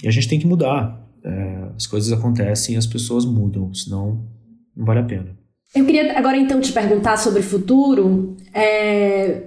E 0.03 0.07
a 0.07 0.11
gente 0.11 0.27
tem 0.27 0.39
que 0.39 0.47
mudar. 0.47 1.03
É, 1.23 1.69
as 1.75 1.85
coisas 1.85 2.11
acontecem 2.11 2.75
e 2.75 2.77
as 2.77 2.87
pessoas 2.87 3.25
mudam, 3.25 3.73
senão 3.73 4.25
não 4.75 4.85
vale 4.85 5.01
a 5.01 5.03
pena. 5.03 5.44
Eu 5.75 5.85
queria 5.85 6.17
agora 6.17 6.37
então 6.37 6.61
te 6.61 6.71
perguntar 6.71 7.17
sobre 7.17 7.41
o 7.41 7.43
futuro. 7.43 8.37
É, 8.53 9.41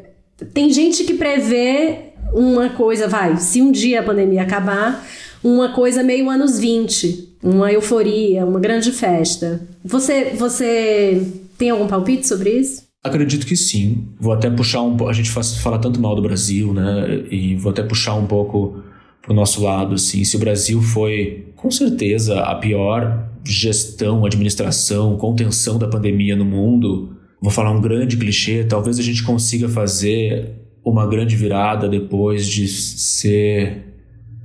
tem 0.52 0.70
gente 0.70 1.04
que 1.04 1.14
prevê 1.14 2.12
uma 2.34 2.68
coisa, 2.68 3.08
vai, 3.08 3.38
se 3.38 3.62
um 3.62 3.72
dia 3.72 4.00
a 4.00 4.02
pandemia 4.02 4.42
acabar, 4.42 5.06
uma 5.42 5.72
coisa 5.72 6.02
meio 6.02 6.28
anos 6.28 6.58
20, 6.58 7.36
uma 7.42 7.72
euforia, 7.72 8.44
uma 8.44 8.60
grande 8.60 8.92
festa. 8.92 9.66
Você, 9.82 10.34
você 10.36 11.26
tem 11.56 11.70
algum 11.70 11.86
palpite 11.86 12.28
sobre 12.28 12.50
isso? 12.50 12.86
Acredito 13.02 13.46
que 13.46 13.56
sim. 13.56 14.08
Vou 14.20 14.32
até 14.32 14.50
puxar 14.50 14.82
um 14.82 14.96
pouco. 14.96 15.10
A 15.10 15.14
gente 15.14 15.30
fala 15.30 15.78
tanto 15.78 16.00
mal 16.00 16.14
do 16.14 16.20
Brasil, 16.20 16.74
né? 16.74 17.24
E 17.30 17.56
vou 17.56 17.70
até 17.70 17.82
puxar 17.82 18.14
um 18.14 18.26
pouco 18.26 18.82
pro 19.28 19.34
nosso 19.34 19.62
lado, 19.62 19.94
assim. 19.94 20.24
Se 20.24 20.36
o 20.36 20.38
Brasil 20.38 20.80
foi, 20.80 21.52
com 21.54 21.70
certeza, 21.70 22.40
a 22.40 22.54
pior 22.54 23.28
gestão, 23.44 24.24
administração, 24.24 25.18
contenção 25.18 25.78
da 25.78 25.86
pandemia 25.86 26.34
no 26.34 26.46
mundo, 26.46 27.14
vou 27.40 27.50
falar 27.50 27.70
um 27.70 27.80
grande 27.80 28.16
clichê, 28.16 28.64
talvez 28.64 28.98
a 28.98 29.02
gente 29.02 29.22
consiga 29.22 29.68
fazer 29.68 30.54
uma 30.82 31.06
grande 31.06 31.36
virada 31.36 31.86
depois 31.90 32.48
de 32.48 32.66
ser 32.68 33.84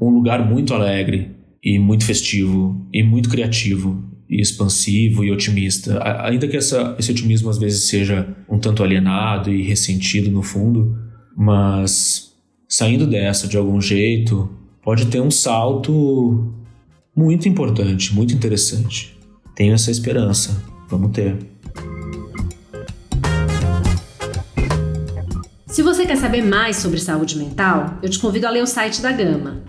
um 0.01 0.09
lugar 0.09 0.45
muito 0.45 0.73
alegre 0.73 1.31
e 1.63 1.79
muito 1.79 2.03
festivo 2.03 2.85
e 2.93 3.01
muito 3.01 3.29
criativo 3.29 4.03
e 4.29 4.41
expansivo 4.41 5.23
e 5.23 5.31
otimista. 5.31 6.01
Ainda 6.25 6.45
que 6.45 6.57
essa, 6.57 6.93
esse 6.99 7.09
otimismo 7.09 7.49
às 7.49 7.57
vezes 7.57 7.87
seja 7.87 8.35
um 8.49 8.59
tanto 8.59 8.83
alienado 8.83 9.49
e 9.49 9.63
ressentido 9.63 10.29
no 10.29 10.41
fundo, 10.41 10.97
mas 11.37 12.33
saindo 12.67 13.07
dessa 13.07 13.47
de 13.47 13.55
algum 13.55 13.79
jeito, 13.79 14.49
pode 14.83 15.05
ter 15.07 15.21
um 15.21 15.31
salto 15.31 16.53
muito 17.15 17.47
importante, 17.47 18.13
muito 18.13 18.33
interessante. 18.33 19.17
Tenho 19.55 19.73
essa 19.73 19.89
esperança. 19.89 20.63
Vamos 20.89 21.11
ter. 21.11 21.37
Se 25.67 25.81
você 25.81 26.05
quer 26.05 26.17
saber 26.17 26.43
mais 26.43 26.77
sobre 26.77 26.99
saúde 26.99 27.37
mental, 27.37 27.97
eu 28.03 28.09
te 28.09 28.19
convido 28.19 28.45
a 28.45 28.49
ler 28.49 28.61
o 28.61 28.67
site 28.67 29.01
da 29.01 29.11
Gama. 29.11 29.63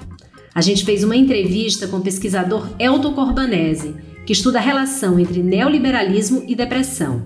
A 0.55 0.61
gente 0.61 0.85
fez 0.85 1.03
uma 1.03 1.17
entrevista 1.17 1.89
com 1.89 1.97
o 1.97 2.03
pesquisador 2.03 2.69
Elton 2.79 3.15
Corbanese, 3.15 3.95
que 4.27 4.33
estuda 4.33 4.59
a 4.59 4.63
relação 4.63 5.19
entre 5.19 5.43
neoliberalismo 5.43 6.45
e 6.47 6.55
depressão. 6.55 7.25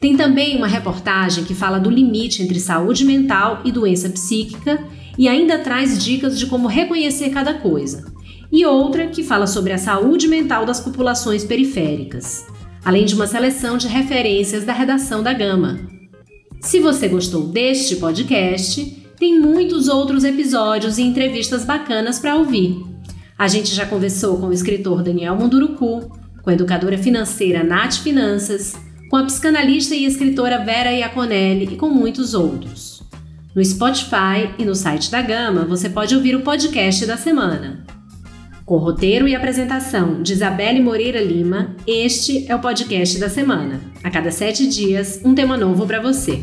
Tem 0.00 0.16
também 0.16 0.56
uma 0.56 0.66
reportagem 0.66 1.44
que 1.44 1.54
fala 1.54 1.78
do 1.78 1.90
limite 1.90 2.42
entre 2.42 2.58
saúde 2.58 3.04
mental 3.04 3.60
e 3.64 3.70
doença 3.70 4.08
psíquica 4.08 4.82
e 5.18 5.28
ainda 5.28 5.58
traz 5.58 6.02
dicas 6.02 6.38
de 6.38 6.46
como 6.46 6.68
reconhecer 6.68 7.30
cada 7.30 7.54
coisa 7.54 8.10
e 8.52 8.66
outra 8.66 9.06
que 9.06 9.22
fala 9.22 9.46
sobre 9.46 9.72
a 9.72 9.78
saúde 9.78 10.26
mental 10.26 10.66
das 10.66 10.80
populações 10.80 11.44
periféricas, 11.44 12.44
além 12.84 13.04
de 13.04 13.14
uma 13.14 13.26
seleção 13.26 13.76
de 13.78 13.86
referências 13.86 14.64
da 14.64 14.72
redação 14.72 15.22
da 15.22 15.32
Gama. 15.32 15.78
Se 16.60 16.80
você 16.80 17.08
gostou 17.08 17.46
deste 17.46 17.96
podcast, 17.96 18.84
tem 19.18 19.38
muitos 19.38 19.88
outros 19.88 20.24
episódios 20.24 20.98
e 20.98 21.02
entrevistas 21.02 21.64
bacanas 21.64 22.18
para 22.18 22.36
ouvir. 22.36 22.82
A 23.38 23.48
gente 23.48 23.74
já 23.74 23.86
conversou 23.86 24.38
com 24.38 24.48
o 24.48 24.52
escritor 24.52 25.02
Daniel 25.02 25.36
Munduruku, 25.36 26.10
com 26.42 26.50
a 26.50 26.52
educadora 26.52 26.98
financeira 26.98 27.62
Nath 27.62 27.98
Finanças, 28.02 28.74
com 29.08 29.16
a 29.16 29.24
psicanalista 29.24 29.94
e 29.94 30.04
escritora 30.04 30.64
Vera 30.64 30.92
Iaconelli 30.92 31.70
e 31.72 31.76
com 31.76 31.88
muitos 31.88 32.34
outros. 32.34 32.89
No 33.52 33.64
Spotify 33.64 34.54
e 34.58 34.64
no 34.64 34.76
site 34.76 35.10
da 35.10 35.20
Gama 35.20 35.64
você 35.64 35.90
pode 35.90 36.14
ouvir 36.14 36.36
o 36.36 36.42
podcast 36.42 37.04
da 37.04 37.16
semana. 37.16 37.84
Com 38.64 38.76
roteiro 38.76 39.26
e 39.26 39.34
apresentação 39.34 40.22
de 40.22 40.32
Isabelle 40.32 40.80
Moreira 40.80 41.20
Lima, 41.20 41.74
este 41.84 42.46
é 42.48 42.54
o 42.54 42.60
podcast 42.60 43.18
da 43.18 43.28
semana. 43.28 43.80
A 44.04 44.10
cada 44.10 44.30
sete 44.30 44.68
dias, 44.68 45.20
um 45.24 45.34
tema 45.34 45.56
novo 45.56 45.84
para 45.84 46.00
você. 46.00 46.40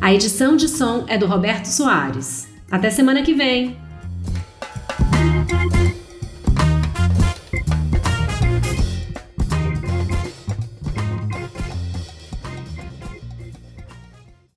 A 0.00 0.14
edição 0.14 0.56
de 0.56 0.68
som 0.68 1.04
é 1.08 1.18
do 1.18 1.26
Roberto 1.26 1.66
Soares. 1.66 2.46
Até 2.70 2.88
semana 2.88 3.22
que 3.22 3.34
vem! 3.34 3.81